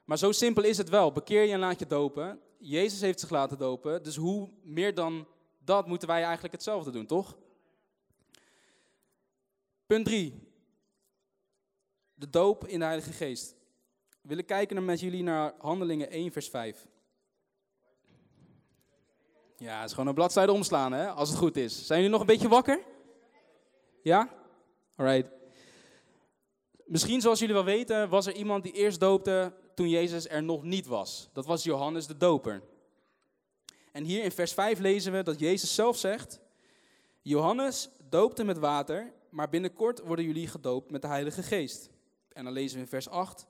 Maar 0.04 0.18
zo 0.18 0.32
simpel 0.32 0.62
is 0.62 0.78
het 0.78 0.88
wel. 0.88 1.12
Bekeer 1.12 1.42
je 1.42 1.52
en 1.52 1.58
laat 1.58 1.78
je 1.78 1.86
dopen. 1.86 2.40
Jezus 2.58 3.00
heeft 3.00 3.20
zich 3.20 3.30
laten 3.30 3.58
dopen, 3.58 4.02
dus 4.02 4.16
hoe 4.16 4.50
meer 4.62 4.94
dan 4.94 5.26
dat 5.58 5.86
moeten 5.86 6.08
wij 6.08 6.22
eigenlijk 6.22 6.54
hetzelfde 6.54 6.90
doen, 6.90 7.06
toch? 7.06 7.36
Punt 9.92 10.04
3. 10.04 10.48
De 12.14 12.30
doop 12.30 12.66
in 12.66 12.78
de 12.78 12.84
Heilige 12.84 13.12
Geest. 13.12 13.54
We 14.20 14.28
willen 14.28 14.44
kijken 14.44 14.84
met 14.84 15.00
jullie 15.00 15.22
naar 15.22 15.54
Handelingen 15.58 16.10
1, 16.10 16.32
vers 16.32 16.48
5. 16.48 16.86
Ja, 19.56 19.76
het 19.76 19.86
is 19.86 19.90
gewoon 19.90 20.06
een 20.08 20.14
bladzijde 20.14 20.52
omslaan, 20.52 20.92
hè, 20.92 21.10
als 21.10 21.28
het 21.28 21.38
goed 21.38 21.56
is. 21.56 21.86
Zijn 21.86 21.98
jullie 21.98 22.12
nog 22.12 22.20
een 22.20 22.32
beetje 22.32 22.48
wakker? 22.48 22.82
Ja? 24.02 24.28
Alright. 24.96 25.28
Misschien 26.84 27.20
zoals 27.20 27.38
jullie 27.38 27.54
wel 27.54 27.64
weten, 27.64 28.08
was 28.08 28.26
er 28.26 28.34
iemand 28.34 28.62
die 28.62 28.72
eerst 28.72 29.00
doopte 29.00 29.52
toen 29.74 29.88
Jezus 29.88 30.28
er 30.28 30.42
nog 30.42 30.62
niet 30.62 30.86
was. 30.86 31.28
Dat 31.32 31.46
was 31.46 31.62
Johannes 31.62 32.06
de 32.06 32.16
Doper. 32.16 32.62
En 33.92 34.04
hier 34.04 34.24
in 34.24 34.32
vers 34.32 34.52
5 34.52 34.78
lezen 34.78 35.12
we 35.12 35.22
dat 35.22 35.38
Jezus 35.38 35.74
zelf 35.74 35.96
zegt: 35.96 36.40
Johannes 37.22 37.90
doopte 38.08 38.44
met 38.44 38.58
water, 38.58 39.12
maar 39.32 39.48
binnenkort 39.48 40.00
worden 40.00 40.24
jullie 40.24 40.46
gedoopt 40.46 40.90
met 40.90 41.02
de 41.02 41.08
Heilige 41.08 41.42
Geest. 41.42 41.90
En 42.28 42.44
dan 42.44 42.52
lezen 42.52 42.76
we 42.76 42.82
in 42.82 42.88
vers 42.88 43.08
8: 43.08 43.46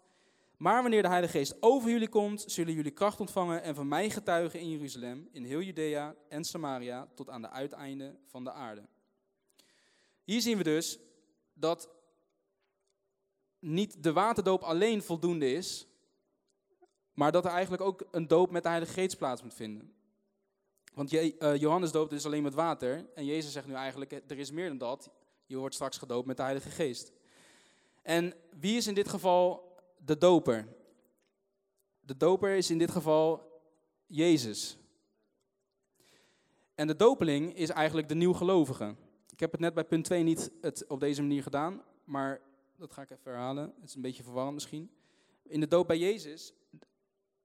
Maar 0.57 0.83
wanneer 0.83 1.03
de 1.03 1.09
Heilige 1.09 1.39
Geest 1.39 1.57
over 1.61 1.91
jullie 1.91 2.09
komt, 2.09 2.45
zullen 2.47 2.75
jullie 2.75 2.91
kracht 2.91 3.21
ontvangen 3.21 3.63
en 3.63 3.75
van 3.75 3.89
mij 3.89 4.11
getuigen 4.11 4.61
in 4.61 4.71
Jeruzalem, 4.71 5.29
in 5.33 5.45
heel 5.45 5.61
Judea 5.61 6.15
en 6.29 6.45
Samaria, 6.45 7.09
tot 7.15 7.31
aan 7.31 7.43
de 7.43 7.51
uiteinden 7.51 8.19
van 8.27 8.45
de 8.45 8.53
aarde. 8.53 8.83
Hier 10.25 10.41
zien 10.41 10.57
we 10.57 10.63
dus 10.63 10.99
dat 11.55 11.89
niet 13.59 14.03
de 14.03 14.13
waterdoop 14.13 14.63
alleen 14.63 15.03
voldoende 15.03 15.53
is, 15.53 15.87
maar 17.13 17.33
dat 17.33 17.45
er 17.45 17.51
eigenlijk 17.51 17.83
ook 17.83 18.05
een 18.11 18.29
doop 18.29 18.51
met 18.51 18.63
de 18.63 18.69
Heilige 18.69 18.93
Geest 18.93 19.17
plaats 19.19 19.43
moet 19.43 19.55
vinden. 19.55 19.95
Want 20.95 21.11
je, 21.11 21.35
uh, 21.39 21.57
Johannes 21.57 21.93
doopt 21.93 22.11
dus 22.11 22.27
alleen 22.27 22.43
met 22.43 22.55
water. 22.55 23.07
En 23.15 23.25
Jezus 23.25 23.53
zegt 23.53 23.67
nu 23.67 23.75
eigenlijk, 23.75 24.13
er 24.13 24.39
is 24.39 24.51
meer 24.51 24.69
dan 24.69 24.79
dat. 24.79 25.11
Je 25.53 25.59
wordt 25.59 25.75
straks 25.75 25.99
gedoopt 25.99 26.27
met 26.27 26.37
de 26.37 26.43
Heilige 26.43 26.71
Geest. 26.71 27.13
En 28.03 28.35
wie 28.61 28.77
is 28.77 28.87
in 28.87 28.95
dit 28.95 29.09
geval 29.09 29.75
de 30.05 30.19
doper? 30.19 30.69
De 32.01 32.17
doper 32.17 32.57
is 32.57 32.71
in 32.71 32.79
dit 32.79 32.91
geval 32.91 33.61
Jezus. 34.07 34.79
En 36.75 36.87
de 36.87 36.97
dopeling 36.97 37.55
is 37.55 37.69
eigenlijk 37.69 38.09
de 38.09 38.15
nieuwgelovige. 38.15 38.95
Ik 39.31 39.41
heb 39.41 39.53
het 39.53 39.61
net 39.61 39.75
bij 39.75 39.85
punt 39.85 40.05
2 40.05 40.23
niet 40.23 40.51
het 40.61 40.87
op 40.87 41.01
deze 41.01 41.21
manier 41.21 41.43
gedaan, 41.43 41.83
maar 42.05 42.41
dat 42.77 42.93
ga 42.93 43.03
ik 43.03 43.11
even 43.11 43.31
herhalen. 43.31 43.75
Het 43.81 43.89
is 43.89 43.95
een 43.95 44.03
beetje 44.03 44.23
verwarrend 44.23 44.55
misschien. 44.55 44.91
In 45.43 45.61
de 45.61 45.69
doop 45.69 45.87
bij 45.87 45.99
Jezus, 45.99 46.53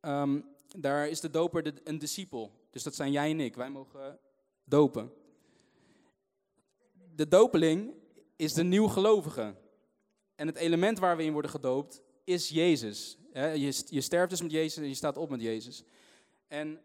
um, 0.01 0.45
daar 0.77 1.07
is 1.07 1.19
de 1.19 1.29
doper 1.29 1.63
de, 1.63 1.73
een 1.83 1.99
discipel. 1.99 2.51
Dus 2.69 2.83
dat 2.83 2.95
zijn 2.95 3.11
jij 3.11 3.31
en 3.31 3.39
ik. 3.39 3.55
Wij 3.55 3.69
mogen 3.69 4.19
dopen. 4.63 5.11
De 7.17 7.27
dopeling 7.27 7.93
is 8.35 8.53
de 8.53 8.63
nieuwgelovige. 8.63 9.55
En 10.35 10.47
het 10.47 10.55
element 10.55 10.99
waar 10.99 11.17
we 11.17 11.23
in 11.23 11.33
worden 11.33 11.51
gedoopt 11.51 12.01
is 12.23 12.49
Jezus. 12.49 13.17
Je, 13.89 14.01
sterft 14.01 14.29
dus 14.29 14.41
met 14.41 14.51
Jezus 14.51 14.83
en 14.83 14.87
je 14.87 14.93
staat 14.93 15.17
op 15.17 15.29
met 15.29 15.41
Jezus. 15.41 15.83
En 16.47 16.79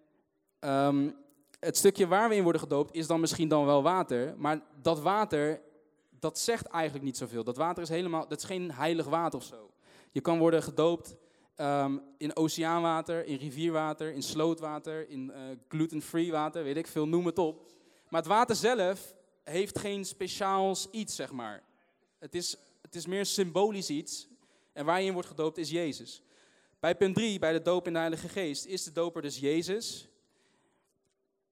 um, 0.61 1.17
het 1.61 1.77
stukje 1.77 2.07
waar 2.07 2.29
we 2.29 2.35
in 2.35 2.43
worden 2.43 2.61
gedoopt 2.61 2.95
is 2.95 3.07
dan 3.07 3.21
misschien 3.21 3.49
dan 3.49 3.65
wel 3.65 3.83
water. 3.83 4.35
Maar 4.37 4.61
dat 4.83 5.01
water, 5.01 5.61
dat 6.19 6.39
zegt 6.39 6.67
eigenlijk 6.67 7.05
niet 7.05 7.17
zoveel. 7.17 7.45
Dat 7.45 7.57
water 7.57 7.83
is 7.83 7.89
helemaal, 7.89 8.29
dat 8.29 8.39
is 8.39 8.45
geen 8.45 8.73
heilig 8.73 9.07
water 9.07 9.39
of 9.39 9.45
zo. 9.45 9.71
Je 10.11 10.21
kan 10.21 10.39
worden 10.39 10.63
gedoopt 10.63 11.17
um, 11.57 12.03
in 12.19 12.37
oceaanwater, 12.37 13.27
in 13.27 13.37
rivierwater, 13.37 14.13
in 14.13 14.23
slootwater, 14.23 15.09
in 15.09 15.31
uh, 15.31 15.37
gluten-free 15.69 16.31
water, 16.31 16.65
weet 16.65 16.77
ik 16.77 16.87
veel, 16.87 17.09
noem 17.09 17.27
het 17.27 17.39
op. 17.39 17.73
Maar 18.09 18.21
het 18.21 18.31
water 18.31 18.57
zelf 18.57 19.15
heeft 19.45 19.79
geen 19.79 20.05
speciaals 20.05 20.91
iets, 20.91 21.15
zeg 21.15 21.33
maar. 21.33 21.63
Het 22.19 22.35
is, 22.35 22.57
het 22.83 22.95
is 22.95 23.07
meer 23.07 23.27
symbolisch 23.27 23.91
iets. 23.91 24.29
En 24.73 24.85
waar 24.85 25.01
je 25.01 25.07
in 25.07 25.13
wordt 25.13 25.29
gedoopt 25.29 25.59
is 25.59 25.71
Jezus. 25.71 26.23
Bij 26.81 26.97
punt 26.97 27.15
3, 27.15 27.39
bij 27.39 27.53
de 27.53 27.63
doop 27.63 27.87
in 27.87 27.93
de 27.93 27.99
Heilige 27.99 28.29
Geest, 28.29 28.67
is 28.67 28.85
de 28.85 28.93
doper 28.93 29.23
dus 29.23 29.39
Jezus 29.39 30.13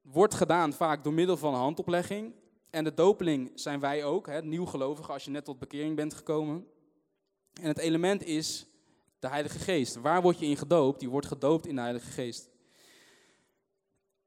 wordt 0.03 0.35
gedaan 0.35 0.73
vaak 0.73 1.05
door 1.05 1.13
middel 1.13 1.37
van 1.37 1.55
handoplegging. 1.55 2.35
En 2.71 2.85
de 2.85 2.95
dopeling 2.95 3.51
zijn 3.55 3.81
wij 3.81 4.05
ook, 4.05 4.27
hè, 4.27 4.43
nieuwgelovigen, 4.43 5.13
als 5.13 5.25
je 5.25 5.31
net 5.31 5.45
tot 5.45 5.59
bekering 5.59 5.97
bent 5.97 6.15
gekomen. 6.15 6.67
En 7.61 7.67
het 7.67 7.79
element 7.79 8.25
is 8.25 8.67
de 9.19 9.29
Heilige 9.29 9.59
Geest. 9.59 9.95
Waar 9.97 10.23
word 10.23 10.39
je 10.39 10.47
in 10.47 10.57
gedoopt? 10.57 11.01
Je 11.01 11.09
wordt 11.09 11.27
gedoopt 11.27 11.67
in 11.67 11.75
de 11.75 11.81
Heilige 11.81 12.11
Geest. 12.11 12.49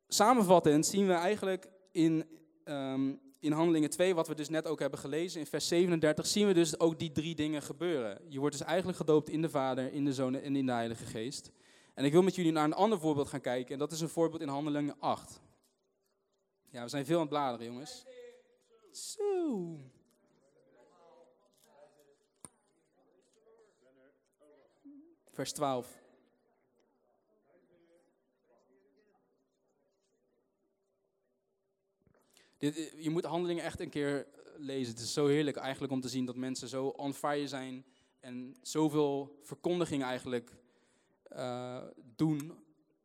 Samenvattend 0.08 0.86
zien 0.86 1.08
we 1.08 1.14
eigenlijk 1.14 1.68
in, 1.92 2.26
um, 2.66 3.20
in 3.44 3.52
Handelingen 3.52 3.90
2, 3.90 4.16
wat 4.16 4.28
we 4.28 4.36
dus 4.36 4.50
net 4.50 4.68
ook 4.68 4.80
hebben 4.80 5.00
gelezen, 5.00 5.40
in 5.40 5.46
vers 5.46 5.68
37, 5.68 6.28
zien 6.28 6.48
we 6.48 6.54
dus 6.54 6.80
ook 6.80 7.00
die 7.00 7.12
drie 7.12 7.36
dingen 7.36 7.62
gebeuren. 7.62 8.22
Je 8.28 8.40
wordt 8.40 8.58
dus 8.58 8.68
eigenlijk 8.68 8.98
gedoopt 8.98 9.30
in 9.30 9.42
de 9.42 9.50
Vader, 9.50 9.94
in 9.94 10.06
de 10.06 10.14
Zoon 10.14 10.36
en 10.36 10.56
in 10.56 10.66
de 10.66 10.72
Heilige 10.72 11.06
Geest. 11.06 11.52
En 11.94 12.06
ik 12.06 12.12
wil 12.12 12.22
met 12.22 12.36
jullie 12.36 12.52
naar 12.52 12.64
een 12.64 12.74
ander 12.74 13.00
voorbeeld 13.00 13.28
gaan 13.28 13.42
kijken, 13.42 13.74
en 13.74 13.80
dat 13.80 13.92
is 13.92 14.02
een 14.02 14.10
voorbeeld 14.10 14.42
in 14.42 14.48
Handelingen 14.48 14.96
8. 15.00 15.42
Ja, 16.70 16.84
we 16.84 16.90
zijn 16.90 17.06
veel 17.06 17.16
aan 17.16 17.22
het 17.22 17.30
bladeren, 17.30 17.66
jongens. 17.66 18.06
Zo. 18.92 19.78
Vers 25.32 25.52
12. 25.52 26.03
Dit, 32.64 32.94
je 32.98 33.10
moet 33.10 33.26
handelingen 33.26 33.64
echt 33.64 33.80
een 33.80 33.90
keer 33.90 34.28
lezen. 34.58 34.94
Het 34.94 35.04
is 35.04 35.14
zo 35.14 35.28
heerlijk 35.28 35.58
eigenlijk 35.58 35.94
om 35.94 36.02
te 36.02 36.10
zien 36.10 36.26
dat 36.26 36.36
mensen 36.36 36.68
zo 36.68 36.86
on 36.86 37.14
fire 37.14 37.48
zijn 37.48 37.86
en 38.20 38.56
zoveel 38.62 39.40
verkondiging 39.42 40.04
eigenlijk 40.04 40.52
uh, 41.36 41.82
doen 42.16 42.54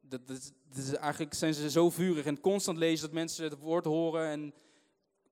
dat, 0.01 0.27
dat, 0.27 0.53
is, 0.77 0.95
eigenlijk 0.95 1.35
zijn 1.35 1.55
ze 1.55 1.71
zo 1.71 1.91
vurig 1.91 2.27
en 2.27 2.41
constant 2.41 2.79
lezen 2.79 3.05
dat 3.07 3.15
mensen 3.15 3.45
het 3.45 3.59
woord 3.59 3.85
horen 3.85 4.27
en 4.27 4.55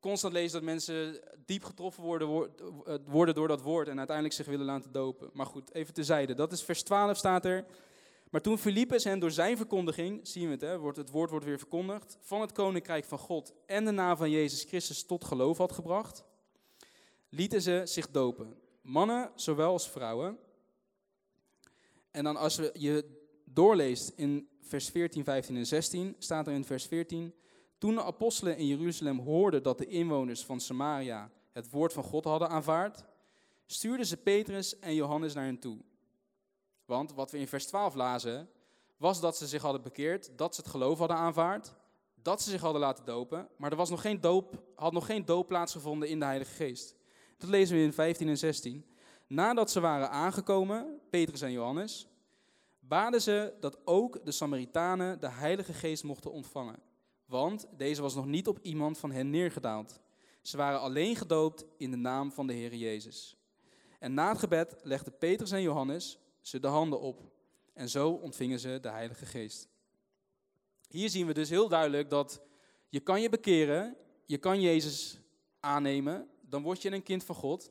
constant 0.01 0.33
lezen 0.33 0.53
dat 0.53 0.63
mensen 0.63 1.21
diep 1.45 1.65
getroffen 1.65 2.03
worden, 2.03 2.51
eh, 2.85 2.95
worden 3.05 3.35
door 3.35 3.49
dat 3.49 3.63
woord 3.63 3.89
en 3.89 3.99
uiteindelijk 3.99 4.37
zich 4.37 4.47
willen 4.47 4.67
laten 4.67 4.93
dopen. 4.93 5.31
Maar 5.33 5.47
goed, 5.47 5.75
even 5.75 5.95
tezijde. 5.95 6.35
Dat 6.35 6.53
is 6.53 6.63
vers 6.63 6.83
12 6.83 7.17
staat 7.17 7.45
er. 7.45 7.65
Maar 8.31 8.41
toen 8.41 8.59
Filippus 8.59 9.05
hen 9.05 9.19
door 9.19 9.31
zijn 9.31 9.57
verkondiging, 9.57 10.29
zien 10.29 10.45
we 10.45 10.51
het, 10.51 10.61
hè, 10.61 10.79
wordt, 10.79 10.97
het 10.97 11.11
woord 11.11 11.31
wordt 11.31 11.45
weer 11.45 11.59
verkondigd, 11.59 12.19
van 12.21 12.41
het 12.41 12.53
koninkrijk 12.53 13.05
van 13.05 13.19
God 13.19 13.53
en 13.67 13.85
de 13.85 13.91
naam 13.91 14.17
van 14.17 14.31
Jezus 14.31 14.63
Christus 14.63 15.05
tot 15.05 15.25
geloof 15.25 15.59
had 15.59 15.73
gebracht, 15.73 16.25
lieten 17.29 17.63
ze 17.63 17.83
zich 17.85 18.11
dopen. 18.11 18.57
Mannen 18.81 19.31
zowel 19.35 19.73
als 19.73 19.91
vrouwen. 19.91 20.39
En 22.11 22.25
dan 22.25 22.37
als 22.37 22.61
je 22.73 23.25
doorleest 23.45 24.13
in 24.17 24.49
vers 24.61 24.89
14, 24.89 25.25
15 25.25 25.57
en 25.57 25.67
16 25.67 26.15
staat 26.19 26.47
er 26.47 26.53
in 26.53 26.65
vers 26.65 26.87
14. 26.87 27.35
Toen 27.79 27.95
de 27.95 28.03
apostelen 28.03 28.57
in 28.57 28.67
Jeruzalem 28.67 29.19
hoorden 29.19 29.63
dat 29.63 29.79
de 29.79 29.87
inwoners 29.87 30.45
van 30.45 30.61
Samaria 30.61 31.31
het 31.53 31.71
woord 31.71 31.93
van 31.93 32.03
God 32.03 32.25
hadden 32.25 32.49
aanvaard, 32.49 33.05
stuurden 33.67 34.07
ze 34.07 34.17
Petrus 34.17 34.79
en 34.79 34.95
Johannes 34.95 35.35
naar 35.35 35.45
hen 35.45 35.59
toe. 35.59 35.79
Want 36.87 37.15
wat 37.15 37.31
we 37.31 37.39
in 37.39 37.49
vers 37.49 37.67
12 37.67 37.95
lazen, 37.95 38.49
was 38.97 39.21
dat 39.21 39.37
ze 39.37 39.47
zich 39.47 39.63
hadden 39.63 39.83
bekeerd, 39.83 40.39
dat 40.39 40.55
ze 40.55 40.61
het 40.61 40.71
geloof 40.71 40.99
hadden 40.99 41.17
aanvaard, 41.17 41.75
dat 42.15 42.43
ze 42.43 42.51
zich 42.51 42.61
hadden 42.61 42.81
laten 42.81 43.05
dopen, 43.05 43.49
maar 43.57 43.71
er 43.71 43.77
was 43.77 43.91
nog 43.91 44.01
geen 44.01 44.21
doop, 44.21 44.63
had 44.75 44.93
nog 44.93 45.07
geen 45.07 45.25
doop 45.25 45.47
plaatsgevonden 45.47 46.09
in 46.09 46.19
de 46.19 46.25
Heilige 46.25 46.55
Geest. 46.55 46.95
Dat 47.39 47.49
lezen 47.49 47.77
we 47.77 47.83
in 47.83 47.93
15 47.93 48.29
en 48.29 48.39
16. 48.39 48.85
Nadat 49.27 49.71
ze 49.71 49.81
waren 49.81 50.11
aangekomen, 50.11 51.01
Petrus 51.11 51.41
en 51.41 51.53
Johannes, 51.53 52.09
baden 52.79 53.23
ze 53.23 53.55
dat 53.61 53.79
ook 53.85 54.25
de 54.25 54.33
Samaritanen 54.33 55.21
de 55.21 55.29
Heilige 55.29 55.73
Geest 55.73 56.05
mochten 56.05 56.33
ontvangen. 56.33 56.79
Want 57.25 57.67
deze 57.77 58.03
was 58.03 58.15
nog 58.15 58.27
niet 58.27 58.49
op 58.49 58.59
iemand 58.63 58.99
van 58.99 59.11
hen 59.11 59.31
neergedaald. 59.31 60.01
Ze 60.43 60.57
waren 60.57 60.81
alleen 60.81 61.17
gedoopt 61.17 61.65
in 61.77 61.91
de 61.91 61.97
naam 61.97 62.33
van 62.33 62.47
de 62.47 62.53
Heer 62.53 62.75
Jezus. 62.75 63.37
En 63.99 64.15
na 64.15 64.29
het 64.29 64.39
gebed 64.39 64.77
legden 64.83 65.19
Petrus 65.19 65.51
en 65.51 65.63
Johannes 65.63 66.19
ze 66.47 66.61
de 66.61 66.67
handen 66.67 67.01
op. 67.01 67.23
En 67.73 67.89
zo 67.89 68.11
ontvingen 68.11 68.59
ze 68.59 68.79
de 68.81 68.89
Heilige 68.89 69.27
Geest. 69.27 69.69
Hier 70.89 71.11
zien 71.11 71.27
we 71.27 71.35
dus 71.35 71.49
heel 71.49 71.69
duidelijk 71.69 72.11
dat 72.11 72.41
je 72.89 73.01
kan 73.01 73.21
je 73.21 73.29
bekeren, 73.29 73.97
je 74.25 74.39
kan 74.39 74.61
Jezus 74.61 75.19
aannemen, 75.61 76.29
dan 76.41 76.63
word 76.63 76.83
je 76.83 76.93
een 76.93 77.03
kind 77.03 77.25
van 77.25 77.35
God. 77.35 77.71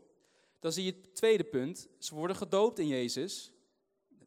Dan 0.59 0.71
zie 0.71 0.85
je 0.85 0.91
het 0.91 1.15
tweede 1.15 1.43
punt, 1.43 1.87
ze 1.99 2.15
worden 2.15 2.35
gedoopt 2.35 2.79
in 2.79 2.87
Jezus 2.87 3.51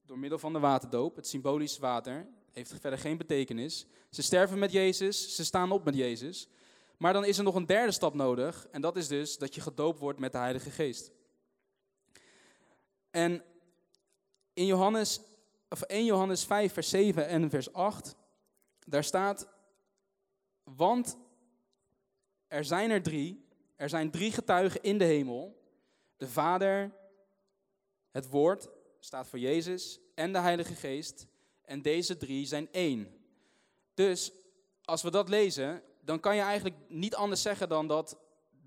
door 0.07 0.19
middel 0.19 0.39
van 0.39 0.53
de 0.53 0.59
waterdoop, 0.59 1.17
het 1.17 1.27
symbolisch 1.27 1.79
water, 1.79 2.29
heeft 2.53 2.75
verder 2.81 2.99
geen 2.99 3.17
betekenis. 3.17 3.87
Ze 4.11 4.23
sterven 4.23 4.59
met 4.59 4.73
Jezus, 4.73 5.35
ze 5.35 5.45
staan 5.45 5.73
op 5.73 5.85
met 5.85 5.95
Jezus. 5.95 6.49
Maar 6.97 7.13
dan 7.13 7.25
is 7.25 7.39
er 7.39 7.45
nog 7.45 7.55
een 7.55 7.67
derde 7.67 7.93
stap 7.93 8.15
nodig 8.15 8.67
en 8.71 8.81
dat 8.81 8.97
is 8.97 9.09
dus 9.09 9.39
dat 9.39 9.55
je 9.55 9.61
gedoopt 9.61 9.99
wordt 9.99 10.19
met 10.19 10.33
de 10.33 10.39
Heilige 10.39 10.71
Geest. 10.71 11.11
En 13.11 13.43
in 14.59 14.67
Johannes, 14.67 15.21
of 15.69 15.83
1 15.83 16.05
Johannes 16.05 16.45
5, 16.45 16.73
vers 16.73 16.89
7 16.89 17.27
en 17.27 17.51
vers 17.51 17.73
8, 17.73 18.17
daar 18.87 19.05
staat, 19.05 19.49
want 20.65 21.17
er 22.47 22.65
zijn 22.65 22.91
er 22.91 23.03
drie, 23.03 23.45
er 23.77 23.89
zijn 23.89 24.11
drie 24.11 24.33
getuigen 24.33 24.83
in 24.83 24.99
de 24.99 25.05
hemel. 25.05 25.63
De 26.17 26.29
Vader, 26.29 26.93
het 28.11 28.29
Woord, 28.29 28.69
staat 29.01 29.29
voor 29.29 29.39
Jezus, 29.39 30.01
en 30.15 30.33
de 30.33 30.39
Heilige 30.39 30.75
Geest. 30.75 31.27
En 31.63 31.83
deze 31.83 32.17
drie 32.17 32.47
zijn 32.47 32.69
één. 32.73 33.09
Dus 33.95 34.33
als 34.85 35.03
we 35.03 35.11
dat 35.11 35.29
lezen, 35.29 35.83
dan 36.01 36.21
kan 36.21 36.37
je 36.37 36.43
eigenlijk 36.43 36.77
niet 36.89 37.15
anders 37.15 37.43
zeggen 37.43 37.69
dan 37.69 37.87
dat 37.87 38.19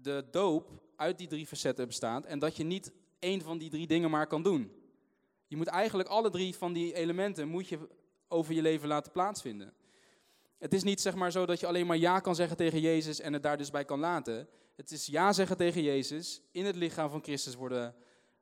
de 0.02 0.28
doop 0.32 0.70
uit 0.96 1.18
die 1.18 1.28
drie 1.28 1.48
facetten 1.48 1.88
bestaat 1.88 2.26
en 2.26 2.40
dat 2.40 2.58
je 2.58 2.64
niet 2.64 2.92
één 3.20 3.42
van 3.42 3.58
die 3.58 3.70
drie 3.70 3.88
dingen 3.88 4.10
maar 4.10 4.28
kan 4.28 4.44
doen. 4.44 4.81
Je 5.52 5.58
moet 5.58 5.68
eigenlijk 5.68 6.10
alle 6.10 6.30
drie 6.30 6.56
van 6.56 6.74
die 6.74 6.94
elementen 6.94 7.48
moet 7.48 7.68
je 7.68 7.88
over 8.28 8.54
je 8.54 8.62
leven 8.62 8.88
laten 8.88 9.12
plaatsvinden. 9.12 9.74
Het 10.58 10.74
is 10.74 10.84
niet 10.84 11.02
zeg 11.02 11.16
maar 11.16 11.32
zo 11.32 11.46
dat 11.46 11.60
je 11.60 11.68
alleen 11.68 11.86
maar 11.86 11.98
ja 11.98 12.20
kan 12.20 12.36
zeggen 12.36 12.58
tegen 12.58 12.80
Jezus 12.80 13.20
en 13.20 13.34
het 13.34 13.44
daar 13.44 13.58
dus 13.58 13.70
bij 13.70 13.86
kan 13.86 14.00
laten. 14.00 14.48
Het 14.76 14.92
is 14.92 15.06
ja 15.06 15.34
zeggen 15.34 15.58
tegen 15.58 15.84
Jezus, 15.84 16.42
in 16.52 16.66
het 16.66 16.76
lichaam 16.76 17.10
van 17.10 17.24
Christus 17.24 17.56
worden 17.56 17.96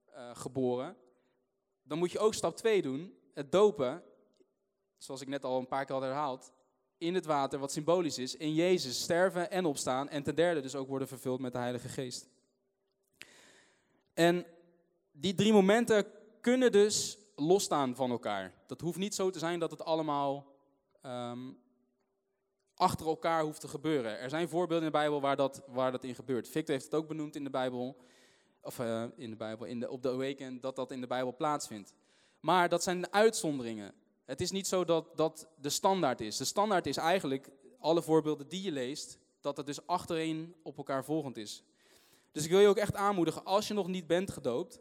uh, 0.10 0.36
geboren. 0.36 0.96
Dan 1.84 1.98
moet 1.98 2.12
je 2.12 2.20
ook 2.20 2.34
stap 2.34 2.56
2 2.56 2.82
doen, 2.82 3.14
het 3.34 3.52
dopen, 3.52 4.04
zoals 4.98 5.22
ik 5.22 5.28
net 5.28 5.44
al 5.44 5.60
een 5.60 5.68
paar 5.68 5.86
keer 5.86 5.96
had 5.96 6.04
herhaald, 6.04 6.52
in 6.98 7.16
het 7.16 7.26
water, 7.26 7.60
wat 7.60 7.72
symbolisch 7.72 8.18
is, 8.18 8.36
in 8.36 8.54
Jezus 8.54 9.02
sterven 9.02 9.52
en 9.52 9.66
opstaan. 9.66 10.10
En 10.10 10.24
ten 10.24 10.36
derde 10.36 10.62
dus 10.62 10.76
ook 10.76 10.88
worden 10.88 11.08
vervuld 11.08 11.40
met 11.40 11.52
de 11.52 11.60
Heilige 11.60 11.90
Geest. 11.90 12.30
En 14.14 14.46
die 15.12 15.36
drie 15.36 15.54
momenten 15.54 16.18
kunnen 16.42 16.72
dus 16.72 17.18
losstaan 17.36 17.96
van 17.96 18.12
elkaar. 18.12 18.54
Dat 18.68 18.82
hoeft 18.82 18.98
niet 18.98 19.16
zo 19.16 19.30
te 19.30 19.40
zijn 19.40 19.60
dat 19.60 19.72
het 19.72 19.84
allemaal 19.84 20.56
um, 21.06 21.58
achter 22.76 23.08
elkaar 23.08 23.44
hoeft 23.44 23.62
te 23.62 23.68
gebeuren. 23.68 24.20
Er 24.20 24.30
zijn 24.30 24.50
voorbeelden 24.50 24.88
in 24.88 24.92
de 24.92 24.98
Bijbel 24.98 25.22
waar 25.22 25.36
dat, 25.36 25.64
waar 25.68 25.92
dat 25.92 26.04
in 26.04 26.16
gebeurt. 26.16 26.50
Victor 26.50 26.74
heeft 26.74 26.86
het 26.86 26.96
ook 26.96 27.08
benoemd 27.08 27.36
in 27.36 27.44
de 27.44 27.50
Bijbel, 27.50 27.98
of 28.62 28.80
uh, 28.80 29.04
in 29.16 29.30
de 29.30 29.36
Bijbel, 29.36 29.66
in 29.66 29.80
de, 29.80 29.90
op 29.90 30.02
de 30.02 30.10
Awaken, 30.10 30.62
dat 30.62 30.76
dat 30.76 30.92
in 30.92 31.02
de 31.02 31.08
Bijbel 31.08 31.36
plaatsvindt. 31.36 31.94
Maar 32.40 32.70
dat 32.70 32.84
zijn 32.84 33.02
de 33.02 33.12
uitzonderingen. 33.12 33.94
Het 34.26 34.42
is 34.42 34.52
niet 34.52 34.68
zo 34.68 34.86
dat 34.86 35.18
dat 35.18 35.48
de 35.62 35.70
standaard 35.70 36.22
is. 36.22 36.38
De 36.38 36.46
standaard 36.46 36.88
is 36.88 36.98
eigenlijk, 36.98 37.50
alle 37.80 38.02
voorbeelden 38.02 38.48
die 38.48 38.62
je 38.62 38.72
leest, 38.72 39.20
dat 39.42 39.58
het 39.58 39.66
dus 39.66 39.88
achterin 39.88 40.56
op 40.64 40.78
elkaar 40.78 41.04
volgend 41.06 41.38
is. 41.38 41.64
Dus 42.32 42.44
ik 42.44 42.50
wil 42.50 42.60
je 42.60 42.68
ook 42.68 42.78
echt 42.78 42.96
aanmoedigen, 42.96 43.46
als 43.46 43.68
je 43.68 43.74
nog 43.74 43.88
niet 43.88 44.08
bent 44.08 44.32
gedoopt, 44.32 44.80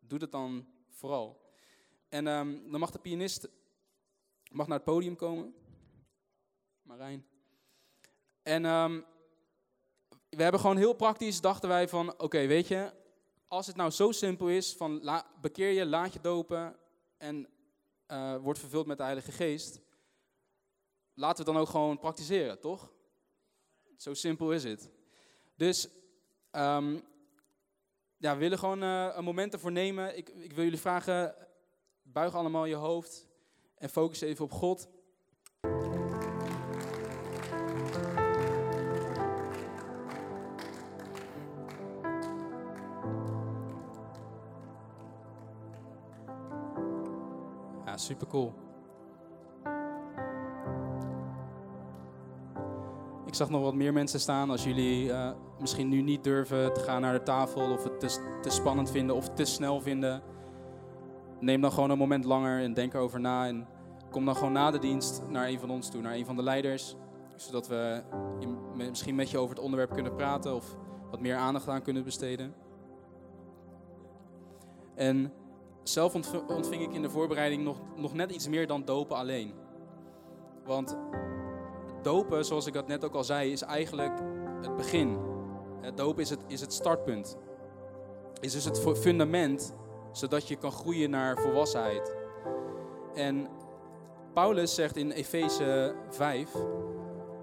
doe 0.00 0.18
het 0.18 0.32
dan 0.32 0.66
vooral. 1.00 1.40
En 2.08 2.26
um, 2.26 2.70
dan 2.70 2.80
mag 2.80 2.90
de 2.90 2.98
pianist 2.98 3.48
mag 4.50 4.66
naar 4.66 4.76
het 4.76 4.86
podium 4.86 5.16
komen. 5.16 5.54
Marijn. 6.82 7.26
En 8.42 8.64
um, 8.64 9.04
we 10.28 10.42
hebben 10.42 10.60
gewoon 10.60 10.76
heel 10.76 10.94
praktisch, 10.94 11.40
dachten 11.40 11.68
wij 11.68 11.88
van, 11.88 12.20
oké, 12.20 12.46
weet 12.46 12.68
je, 12.68 12.92
als 13.48 13.66
het 13.66 13.76
nou 13.76 13.90
zo 13.90 14.12
simpel 14.12 14.48
is 14.48 14.76
van 14.76 15.22
bekeer 15.40 15.70
je, 15.70 15.86
laat 15.86 16.12
je 16.12 16.20
dopen 16.20 16.76
en 17.16 17.48
uh, 18.08 18.36
wordt 18.36 18.58
vervuld 18.58 18.86
met 18.86 18.96
de 18.96 19.02
Heilige 19.02 19.32
Geest, 19.32 19.80
laten 21.14 21.44
we 21.44 21.52
dan 21.52 21.60
ook 21.60 21.68
gewoon 21.68 21.98
praktiseren, 21.98 22.60
toch? 22.60 22.92
Zo 23.96 24.14
simpel 24.14 24.52
is 24.52 24.64
het. 24.64 24.90
Dus 25.56 25.88
um, 26.52 27.02
ja, 28.20 28.32
we 28.32 28.38
willen 28.38 28.58
gewoon 28.58 28.82
uh, 28.82 29.08
een 29.14 29.24
moment 29.24 29.52
ervoor 29.52 29.72
nemen. 29.72 30.16
Ik, 30.16 30.28
ik 30.28 30.52
wil 30.52 30.64
jullie 30.64 30.80
vragen, 30.80 31.34
buig 32.02 32.34
allemaal 32.34 32.64
je 32.64 32.74
hoofd 32.74 33.28
en 33.74 33.88
focus 33.88 34.20
even 34.20 34.44
op 34.44 34.52
God. 34.52 34.88
Ja, 47.84 47.96
super 47.96 48.26
cool. 48.26 48.69
Ik 53.30 53.36
zag 53.36 53.50
nog 53.50 53.62
wat 53.62 53.74
meer 53.74 53.92
mensen 53.92 54.20
staan. 54.20 54.50
Als 54.50 54.64
jullie 54.64 55.06
uh, 55.06 55.30
misschien 55.60 55.88
nu 55.88 56.02
niet 56.02 56.24
durven 56.24 56.72
te 56.72 56.80
gaan 56.80 57.00
naar 57.00 57.12
de 57.12 57.22
tafel 57.22 57.72
of 57.72 57.84
het 57.84 58.00
te, 58.00 58.38
te, 58.42 58.50
spannend 58.50 58.90
vinden 58.90 59.16
of 59.16 59.28
te 59.28 59.44
snel 59.44 59.80
vinden, 59.80 60.22
neem 61.40 61.60
dan 61.60 61.72
gewoon 61.72 61.90
een 61.90 61.98
moment 61.98 62.24
langer 62.24 62.62
en 62.62 62.74
denk 62.74 62.94
erover 62.94 63.20
na. 63.20 63.46
En 63.46 63.66
kom 64.10 64.24
dan 64.24 64.36
gewoon 64.36 64.52
na 64.52 64.70
de 64.70 64.78
dienst 64.78 65.22
naar 65.28 65.48
een 65.48 65.60
van 65.60 65.70
ons 65.70 65.90
toe, 65.90 66.00
naar 66.00 66.14
een 66.14 66.26
van 66.26 66.36
de 66.36 66.42
leiders. 66.42 66.96
Zodat 67.36 67.68
we 67.68 68.02
misschien 68.76 69.14
met 69.14 69.30
je 69.30 69.38
over 69.38 69.54
het 69.54 69.64
onderwerp 69.64 69.90
kunnen 69.90 70.14
praten 70.14 70.54
of 70.54 70.76
wat 71.10 71.20
meer 71.20 71.36
aandacht 71.36 71.68
aan 71.68 71.82
kunnen 71.82 72.04
besteden. 72.04 72.54
En 74.94 75.32
zelf 75.82 76.14
ontving 76.48 76.82
ik 76.82 76.92
in 76.92 77.02
de 77.02 77.10
voorbereiding 77.10 77.62
nog, 77.62 77.80
nog 77.96 78.14
net 78.14 78.30
iets 78.30 78.48
meer 78.48 78.66
dan 78.66 78.84
dopen 78.84 79.16
alleen. 79.16 79.52
Want 80.64 80.96
dopen, 82.04 82.44
zoals 82.44 82.66
ik 82.66 82.72
dat 82.72 82.86
net 82.86 83.04
ook 83.04 83.14
al 83.14 83.24
zei, 83.24 83.52
is 83.52 83.62
eigenlijk 83.62 84.18
het 84.60 84.76
begin. 84.76 85.18
Dopen 85.94 86.22
is 86.22 86.30
het, 86.30 86.40
is 86.46 86.60
het 86.60 86.72
startpunt. 86.72 87.36
Is 88.40 88.52
dus 88.52 88.64
het 88.64 88.98
fundament, 88.98 89.74
zodat 90.12 90.48
je 90.48 90.56
kan 90.56 90.72
groeien 90.72 91.10
naar 91.10 91.38
volwassenheid. 91.38 92.14
En 93.14 93.48
Paulus 94.32 94.74
zegt 94.74 94.96
in 94.96 95.10
Efeze 95.10 95.94
5, 96.10 96.50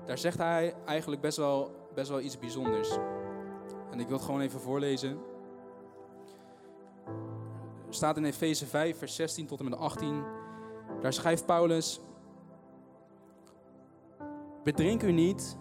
daar 0.06 0.18
zegt 0.18 0.38
hij 0.38 0.76
eigenlijk 0.86 1.22
best 1.22 1.38
wel, 1.38 1.72
best 1.94 2.10
wel 2.10 2.20
iets 2.20 2.40
bijzonders. 2.40 2.98
En 3.92 4.00
ik 4.00 4.08
wil 4.08 4.18
het 4.18 4.26
gewoon 4.26 4.42
even 4.42 4.60
voorlezen. 4.60 5.20
Er 7.88 7.94
staat 7.94 8.18
in 8.18 8.26
Efeze 8.26 8.66
5, 8.66 8.98
vers 8.98 9.16
16 9.16 9.48
tot 9.48 9.60
en 9.60 9.70
met 9.70 9.80
18. 9.80 10.24
Daar 11.02 11.14
schrijft 11.14 11.46
Paulus: 11.46 12.00
Bedrink 14.68 15.04
u 15.04 15.12
niet. 15.12 15.58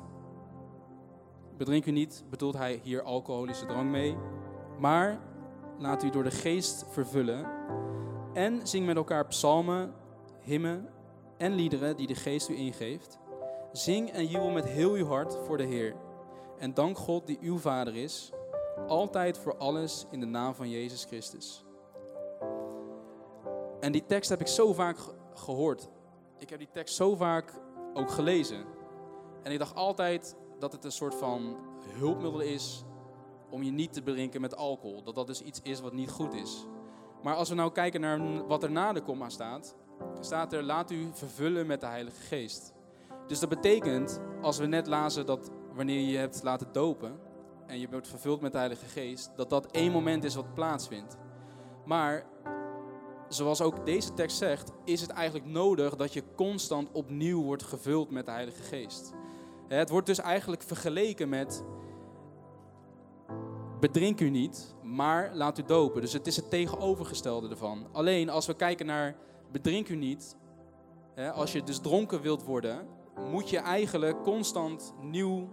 Bedrink 1.57 1.87
u 1.87 1.90
niet, 1.90 2.25
bedoelt 2.31 2.57
hij 2.57 2.81
hier 2.83 3.03
alcoholische 3.03 3.66
drank 3.66 3.90
mee. 3.90 4.16
Maar 4.79 5.21
laat 5.79 6.03
u 6.03 6.11
door 6.11 6.23
de 6.23 6.31
geest 6.31 6.85
vervullen. 6.88 7.47
En 8.33 8.66
zing 8.66 8.87
met 8.87 8.97
elkaar 8.97 9.27
psalmen, 9.27 9.95
hymnen 10.40 10.88
en 11.38 11.55
liederen 11.55 11.97
die 11.97 12.07
de 12.07 12.14
geest 12.14 12.49
u 12.49 12.57
ingeeft. 12.57 13.19
Zing 13.73 14.11
en 14.11 14.27
jubel 14.27 14.51
met 14.51 14.64
heel 14.64 14.92
uw 14.92 15.07
hart 15.07 15.37
voor 15.45 15.57
de 15.57 15.66
Heer. 15.66 15.95
En 16.59 16.75
dank 16.75 16.99
God 16.99 17.27
die 17.27 17.38
uw 17.40 17.59
Vader 17.59 17.97
is, 17.97 18.33
altijd 18.87 19.38
voor 19.38 19.57
alles 19.57 20.07
in 20.11 20.21
de 20.21 20.27
naam 20.27 20.55
van 20.55 20.71
Jezus 20.71 21.05
Christus. 21.05 21.64
En 23.81 23.92
die 23.92 24.05
tekst 24.07 24.31
heb 24.31 24.40
ik 24.40 24.47
zo 24.49 24.73
vaak 24.73 24.99
gehoord. 25.35 25.88
Ik 26.38 26.51
heb 26.51 26.59
die 26.59 26.71
tekst 26.73 26.95
zo 26.95 27.14
vaak 27.14 27.53
ook 27.95 28.11
gelezen. 28.11 28.76
En 29.47 29.53
ik 29.53 29.59
dacht 29.59 29.75
altijd 29.75 30.37
dat 30.59 30.73
het 30.73 30.85
een 30.85 30.93
soort 30.93 31.15
van 31.15 31.57
hulpmiddel 31.89 32.41
is 32.41 32.85
om 33.51 33.63
je 33.63 33.71
niet 33.71 33.93
te 33.93 34.03
bedrinken 34.03 34.41
met 34.41 34.57
alcohol. 34.57 35.03
Dat 35.03 35.15
dat 35.15 35.27
dus 35.27 35.43
iets 35.43 35.61
is 35.63 35.81
wat 35.81 35.93
niet 35.93 36.11
goed 36.11 36.35
is. 36.35 36.67
Maar 37.23 37.35
als 37.35 37.49
we 37.49 37.55
nou 37.55 37.73
kijken 37.73 38.01
naar 38.01 38.47
wat 38.47 38.63
er 38.63 38.71
na 38.71 38.93
de 38.93 39.03
komma 39.03 39.29
staat, 39.29 39.77
staat 40.21 40.53
er 40.53 40.63
laat 40.63 40.91
u 40.91 41.09
vervullen 41.13 41.67
met 41.67 41.81
de 41.81 41.87
Heilige 41.87 42.21
Geest. 42.21 42.75
Dus 43.27 43.41
dat 43.41 43.49
betekent, 43.49 44.21
als 44.43 44.59
we 44.59 44.67
net 44.67 44.87
lazen 44.87 45.27
dat 45.27 45.51
wanneer 45.75 46.01
je 46.01 46.17
hebt 46.17 46.43
laten 46.43 46.73
dopen 46.73 47.19
en 47.67 47.79
je 47.79 47.89
wordt 47.91 48.09
vervuld 48.09 48.41
met 48.41 48.53
de 48.53 48.59
Heilige 48.59 48.87
Geest, 48.87 49.31
dat 49.37 49.51
dat 49.51 49.67
één 49.67 49.93
moment 49.93 50.25
is 50.25 50.35
wat 50.35 50.55
plaatsvindt. 50.55 51.17
Maar 51.85 52.27
zoals 53.29 53.61
ook 53.61 53.87
deze 53.87 54.15
tekst 54.15 54.37
zegt, 54.37 54.71
is 54.85 55.01
het 55.01 55.11
eigenlijk 55.11 55.47
nodig 55.47 55.97
dat 55.97 56.13
je 56.13 56.23
constant 56.37 56.93
opnieuw 56.93 57.43
wordt 57.43 57.63
gevuld 57.63 58.11
met 58.11 58.27
de 58.27 58.33
Heilige 58.33 58.63
Geest. 58.63 59.15
Het 59.68 59.90
wordt 59.90 60.07
dus 60.07 60.18
eigenlijk 60.18 60.62
vergeleken 60.62 61.29
met 61.29 61.64
bedrink 63.81 64.20
u 64.20 64.31
niet, 64.31 64.74
maar 64.83 65.31
laat 65.35 65.59
u 65.59 65.62
dopen. 65.62 66.00
Dus 66.00 66.12
het 66.12 66.26
is 66.26 66.37
het 66.37 66.50
tegenovergestelde 66.50 67.48
ervan. 67.48 67.87
Alleen 67.92 68.29
als 68.29 68.46
we 68.46 68.55
kijken 68.55 68.87
naar 68.87 69.16
bedrink 69.52 69.88
u 69.88 69.96
niet, 69.96 70.37
als 71.33 71.52
je 71.52 71.62
dus 71.62 71.79
dronken 71.79 72.20
wilt 72.20 72.44
worden, 72.44 72.87
moet 73.31 73.50
je 73.50 73.59
eigenlijk 73.59 74.22
constant 74.22 74.94
nieuw, 75.00 75.48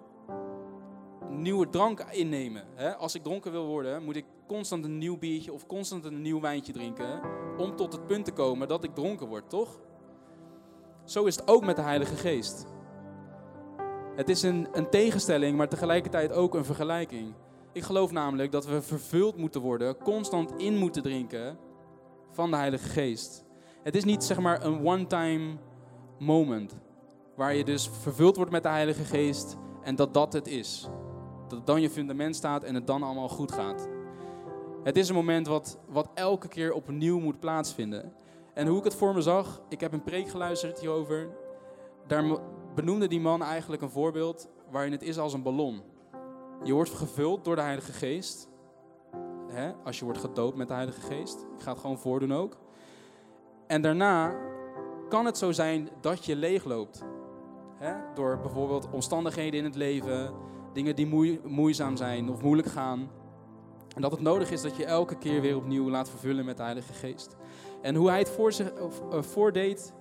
nieuwe 1.29 1.69
drank 1.69 2.05
innemen. 2.11 2.63
Als 2.97 3.15
ik 3.15 3.23
dronken 3.23 3.51
wil 3.51 3.65
worden, 3.65 4.03
moet 4.03 4.15
ik 4.15 4.25
constant 4.47 4.85
een 4.85 4.97
nieuw 4.97 5.17
biertje 5.17 5.53
of 5.53 5.65
constant 5.65 6.05
een 6.05 6.21
nieuw 6.21 6.39
wijntje 6.39 6.73
drinken 6.73 7.21
om 7.57 7.75
tot 7.75 7.93
het 7.93 8.07
punt 8.07 8.25
te 8.25 8.31
komen 8.31 8.67
dat 8.67 8.83
ik 8.83 8.95
dronken 8.95 9.27
word, 9.27 9.49
toch? 9.49 9.79
Zo 11.03 11.25
is 11.25 11.35
het 11.35 11.47
ook 11.47 11.65
met 11.65 11.75
de 11.75 11.81
Heilige 11.81 12.15
Geest. 12.15 12.65
Het 14.15 14.29
is 14.29 14.41
een, 14.41 14.67
een 14.71 14.89
tegenstelling, 14.89 15.57
maar 15.57 15.69
tegelijkertijd 15.69 16.31
ook 16.31 16.53
een 16.53 16.65
vergelijking. 16.65 17.33
Ik 17.71 17.83
geloof 17.83 18.11
namelijk 18.11 18.51
dat 18.51 18.65
we 18.65 18.81
vervuld 18.81 19.37
moeten 19.37 19.61
worden, 19.61 19.97
constant 19.97 20.53
in 20.57 20.77
moeten 20.77 21.03
drinken 21.03 21.57
van 22.31 22.51
de 22.51 22.57
Heilige 22.57 22.89
Geest. 22.89 23.45
Het 23.83 23.95
is 23.95 24.03
niet 24.03 24.23
zeg 24.23 24.39
maar 24.39 24.65
een 24.65 24.85
one-time 24.85 25.57
moment, 26.19 26.77
waar 27.35 27.55
je 27.55 27.63
dus 27.63 27.89
vervuld 28.01 28.35
wordt 28.35 28.51
met 28.51 28.63
de 28.63 28.69
Heilige 28.69 29.03
Geest 29.03 29.57
en 29.83 29.95
dat 29.95 30.13
dat 30.13 30.33
het 30.33 30.47
is. 30.47 30.87
Dat 31.47 31.65
dan 31.65 31.81
je 31.81 31.89
fundament 31.89 32.35
staat 32.35 32.63
en 32.63 32.75
het 32.75 32.87
dan 32.87 33.03
allemaal 33.03 33.29
goed 33.29 33.51
gaat. 33.51 33.89
Het 34.83 34.97
is 34.97 35.09
een 35.09 35.15
moment 35.15 35.47
wat, 35.47 35.79
wat 35.89 36.09
elke 36.13 36.47
keer 36.47 36.73
opnieuw 36.73 37.19
moet 37.19 37.39
plaatsvinden. 37.39 38.13
En 38.53 38.67
hoe 38.67 38.77
ik 38.77 38.83
het 38.83 38.95
voor 38.95 39.13
me 39.13 39.21
zag, 39.21 39.61
ik 39.69 39.79
heb 39.79 39.93
een 39.93 40.03
preek 40.03 40.29
geluisterd 40.29 40.79
hierover. 40.79 41.29
Benoemde 42.75 43.07
die 43.07 43.19
man 43.19 43.43
eigenlijk 43.43 43.81
een 43.81 43.89
voorbeeld 43.89 44.49
waarin 44.71 44.91
het 44.91 45.01
is 45.01 45.17
als 45.17 45.33
een 45.33 45.43
ballon. 45.43 45.81
Je 46.63 46.73
wordt 46.73 46.89
gevuld 46.89 47.45
door 47.45 47.55
de 47.55 47.61
Heilige 47.61 47.91
Geest. 47.91 48.47
Hè, 49.47 49.71
als 49.83 49.99
je 49.99 50.05
wordt 50.05 50.19
gedoopt 50.19 50.57
met 50.57 50.67
de 50.67 50.73
Heilige 50.73 51.01
Geest. 51.01 51.45
Ik 51.57 51.61
ga 51.61 51.71
het 51.71 51.79
gewoon 51.79 51.99
voordoen 51.99 52.33
ook. 52.33 52.57
En 53.67 53.81
daarna 53.81 54.35
kan 55.09 55.25
het 55.25 55.37
zo 55.37 55.51
zijn 55.51 55.89
dat 56.01 56.25
je 56.25 56.35
leegloopt. 56.35 57.03
Hè, 57.75 57.93
door 58.13 58.39
bijvoorbeeld 58.39 58.89
omstandigheden 58.91 59.59
in 59.59 59.65
het 59.65 59.75
leven, 59.75 60.33
dingen 60.73 60.95
die 60.95 61.39
moeizaam 61.43 61.97
zijn 61.97 62.29
of 62.29 62.41
moeilijk 62.41 62.67
gaan. 62.67 63.09
En 63.95 64.01
dat 64.01 64.11
het 64.11 64.21
nodig 64.21 64.51
is 64.51 64.61
dat 64.61 64.75
je 64.75 64.85
elke 64.85 65.17
keer 65.17 65.41
weer 65.41 65.55
opnieuw 65.55 65.89
laat 65.89 66.09
vervullen 66.09 66.45
met 66.45 66.57
de 66.57 66.63
Heilige 66.63 66.93
Geest. 66.93 67.35
En 67.81 67.95
hoe 67.95 68.09
hij 68.09 68.19
het 68.19 68.29
voor 68.29 68.53
zich, 68.53 68.71
uh, 68.73 69.21
voordeed, 69.21 69.93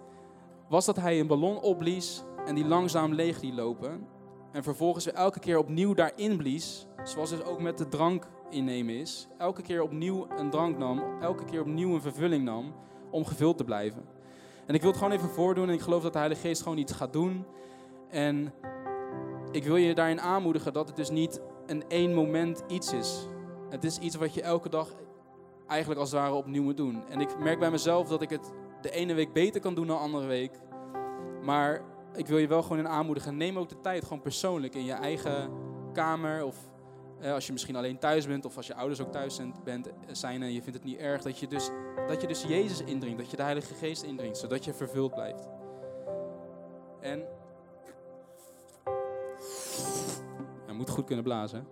was 0.68 0.84
dat 0.84 0.96
hij 0.96 1.20
een 1.20 1.26
ballon 1.26 1.60
opblies 1.60 2.22
en 2.46 2.54
die 2.54 2.66
langzaam 2.66 3.12
leeg 3.12 3.40
liet 3.40 3.54
lopen. 3.54 4.06
En 4.52 4.62
vervolgens 4.62 5.04
weer 5.04 5.14
elke 5.14 5.38
keer 5.38 5.58
opnieuw 5.58 5.94
daarin 5.94 6.36
blies, 6.36 6.86
zoals 7.04 7.30
het 7.30 7.44
ook 7.44 7.60
met 7.60 7.78
de 7.78 7.88
drank 7.88 8.26
innemen 8.50 8.94
is. 8.94 9.28
Elke 9.38 9.62
keer 9.62 9.82
opnieuw 9.82 10.26
een 10.36 10.50
drank 10.50 10.78
nam, 10.78 11.02
elke 11.20 11.44
keer 11.44 11.60
opnieuw 11.60 11.94
een 11.94 12.00
vervulling 12.00 12.44
nam 12.44 12.74
om 13.10 13.24
gevuld 13.24 13.56
te 13.56 13.64
blijven. 13.64 14.04
En 14.66 14.74
ik 14.74 14.80
wil 14.80 14.90
het 14.90 14.98
gewoon 14.98 15.12
even 15.12 15.28
voordoen 15.28 15.68
en 15.68 15.74
ik 15.74 15.80
geloof 15.80 16.02
dat 16.02 16.12
de 16.12 16.18
Heilige 16.18 16.46
Geest 16.46 16.62
gewoon 16.62 16.78
iets 16.78 16.92
gaat 16.92 17.12
doen. 17.12 17.44
En 18.08 18.52
ik 19.50 19.64
wil 19.64 19.76
je 19.76 19.94
daarin 19.94 20.20
aanmoedigen 20.20 20.72
dat 20.72 20.86
het 20.86 20.96
dus 20.96 21.10
niet 21.10 21.40
een 21.66 21.84
één 21.88 22.14
moment 22.14 22.64
iets 22.68 22.92
is. 22.92 23.26
Het 23.70 23.84
is 23.84 23.98
iets 23.98 24.16
wat 24.16 24.34
je 24.34 24.42
elke 24.42 24.68
dag 24.68 24.94
eigenlijk 25.66 26.00
als 26.00 26.10
het 26.10 26.20
ware 26.20 26.34
opnieuw 26.34 26.62
moet 26.62 26.76
doen. 26.76 27.02
En 27.08 27.20
ik 27.20 27.38
merk 27.38 27.58
bij 27.58 27.70
mezelf 27.70 28.08
dat 28.08 28.22
ik 28.22 28.30
het 28.30 28.52
de 28.80 28.90
ene 28.90 29.14
week 29.14 29.32
beter 29.32 29.60
kan 29.60 29.74
doen 29.74 29.86
dan 29.86 29.96
de 29.96 30.02
andere 30.02 30.26
week. 30.26 30.52
Maar 31.42 31.82
ik 32.14 32.26
wil 32.26 32.38
je 32.38 32.46
wel 32.46 32.62
gewoon 32.62 32.78
in 32.78 32.88
aanmoedigen. 32.88 33.36
Neem 33.36 33.58
ook 33.58 33.68
de 33.68 33.80
tijd 33.80 34.02
gewoon 34.02 34.20
persoonlijk 34.20 34.74
in 34.74 34.84
je 34.84 34.92
eigen 34.92 35.50
kamer. 35.92 36.44
Of 36.44 36.56
eh, 37.20 37.32
als 37.32 37.46
je 37.46 37.52
misschien 37.52 37.76
alleen 37.76 37.98
thuis 37.98 38.26
bent. 38.26 38.44
Of 38.44 38.56
als 38.56 38.66
je 38.66 38.74
ouders 38.74 39.00
ook 39.00 39.12
thuis 39.12 39.40
bent, 39.64 39.88
eh, 39.88 39.92
zijn 40.12 40.42
en 40.42 40.52
je 40.52 40.62
vindt 40.62 40.78
het 40.78 40.84
niet 40.84 40.98
erg. 40.98 41.22
Dat 41.22 41.38
je, 41.38 41.46
dus, 41.46 41.70
dat 42.06 42.20
je 42.20 42.26
dus 42.26 42.42
Jezus 42.42 42.80
indringt. 42.80 43.18
Dat 43.18 43.30
je 43.30 43.36
de 43.36 43.42
Heilige 43.42 43.74
Geest 43.74 44.02
indringt. 44.02 44.38
Zodat 44.38 44.64
je 44.64 44.74
vervuld 44.74 45.14
blijft. 45.14 45.48
En... 47.00 47.24
Je 50.66 50.72
moet 50.78 50.90
goed 50.90 51.04
kunnen 51.04 51.24
blazen. 51.24 51.66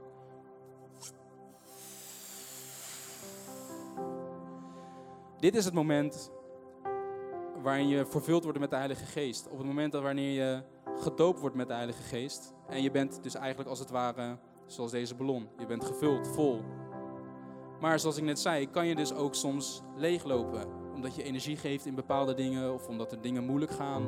Dit 5.38 5.56
is 5.56 5.64
het 5.64 5.74
moment 5.74 6.30
waarin 7.62 7.88
je 7.88 8.06
vervuld 8.06 8.42
wordt 8.42 8.58
met 8.58 8.70
de 8.70 8.76
Heilige 8.76 9.04
Geest. 9.04 9.48
Op 9.48 9.58
het 9.58 9.66
moment 9.66 9.92
dat 9.92 10.02
wanneer 10.02 10.32
je 10.32 10.62
gedoopt 10.98 11.40
wordt 11.40 11.56
met 11.56 11.68
de 11.68 11.74
Heilige 11.74 12.02
Geest. 12.02 12.54
En 12.68 12.82
je 12.82 12.90
bent 12.90 13.22
dus 13.22 13.34
eigenlijk 13.34 13.68
als 13.68 13.78
het 13.78 13.90
ware 13.90 14.38
zoals 14.66 14.90
deze 14.90 15.14
ballon. 15.14 15.48
Je 15.58 15.66
bent 15.66 15.84
gevuld, 15.84 16.28
vol. 16.28 16.60
Maar 17.80 18.00
zoals 18.00 18.16
ik 18.16 18.24
net 18.24 18.38
zei, 18.38 18.70
kan 18.70 18.86
je 18.86 18.94
dus 18.94 19.14
ook 19.14 19.34
soms 19.34 19.82
leeglopen. 19.96 20.66
Omdat 20.94 21.14
je 21.14 21.22
energie 21.22 21.56
geeft 21.56 21.86
in 21.86 21.94
bepaalde 21.94 22.34
dingen. 22.34 22.74
Of 22.74 22.86
omdat 22.86 23.12
er 23.12 23.20
dingen 23.20 23.44
moeilijk 23.44 23.72
gaan. 23.72 24.06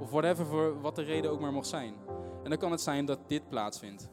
Of 0.00 0.10
whatever, 0.10 0.46
voor 0.46 0.80
wat 0.80 0.96
de 0.96 1.02
reden 1.02 1.30
ook 1.30 1.40
maar 1.40 1.52
mocht 1.52 1.68
zijn. 1.68 1.94
En 2.42 2.50
dan 2.50 2.58
kan 2.58 2.70
het 2.70 2.80
zijn 2.80 3.04
dat 3.04 3.18
dit 3.26 3.48
plaatsvindt. 3.48 4.08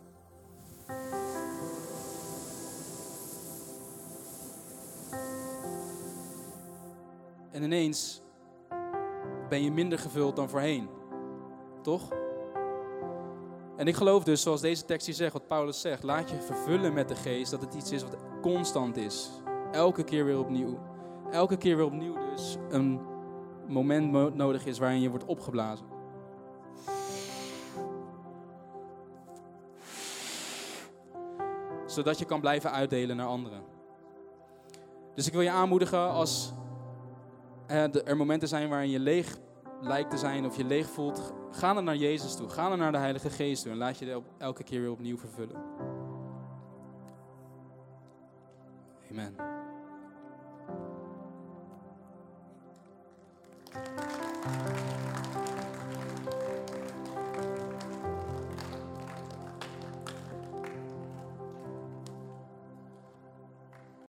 En 7.52 7.63
ineens 7.63 8.21
ben 9.50 9.64
je 9.64 9.72
minder 9.72 10.00
gevuld 10.00 10.36
dan 10.36 10.50
voorheen. 10.50 10.90
Toch? 11.82 12.10
En 13.78 13.88
ik 13.88 13.96
geloof 13.96 14.24
dus, 14.24 14.42
zoals 14.42 14.62
deze 14.62 14.86
tekst 14.86 15.06
hier 15.06 15.16
zegt, 15.16 15.34
wat 15.34 15.48
Paulus 15.48 15.82
zegt, 15.82 16.04
laat 16.04 16.30
je 16.30 16.42
vervullen 16.42 16.94
met 16.94 17.08
de 17.08 17.16
geest, 17.16 17.52
dat 17.52 17.62
het 17.62 17.74
iets 17.74 17.92
is 17.92 18.04
wat 18.04 18.16
constant 18.42 18.98
is. 18.98 19.30
Elke 19.72 20.04
keer 20.04 20.26
weer 20.26 20.40
opnieuw. 20.40 20.80
Elke 21.32 21.58
keer 21.58 21.76
weer 21.76 21.86
opnieuw 21.86 22.14
dus 22.32 22.58
een 22.70 23.02
moment 23.68 24.36
nodig 24.36 24.66
is 24.66 24.80
waarin 24.80 25.02
je 25.02 25.10
wordt 25.10 25.26
opgeblazen. 25.26 25.86
Zodat 31.86 32.20
je 32.20 32.26
kan 32.26 32.40
blijven 32.40 32.72
uitdelen 32.72 33.16
naar 33.16 33.28
anderen. 33.28 33.64
Dus 35.16 35.28
ik 35.28 35.34
wil 35.34 35.42
je 35.42 35.50
aanmoedigen 35.50 36.10
als 36.10 36.54
er 37.67 38.17
momenten 38.17 38.47
zijn 38.47 38.69
waarin 38.69 38.89
je 38.89 38.99
leeg 38.99 39.38
lijkt 39.82 40.12
te 40.12 40.17
zijn 40.17 40.45
of 40.45 40.58
je 40.58 40.65
leeg 40.65 40.89
voelt, 40.89 41.34
ga 41.51 41.73
dan 41.73 41.84
naar 41.84 41.95
Jezus 41.95 42.36
toe. 42.36 42.49
Ga 42.49 42.69
dan 42.69 42.80
naar 42.80 42.91
de 42.91 42.97
Heilige 42.97 43.30
Geest 43.30 43.63
toe 43.63 43.71
en 43.71 43.78
laat 43.78 43.97
je 43.97 44.21
elke 44.38 44.63
keer 44.63 44.82
weer 44.82 44.91
opnieuw 44.91 45.17
vervullen. 45.17 45.63
Amen. 49.12 49.36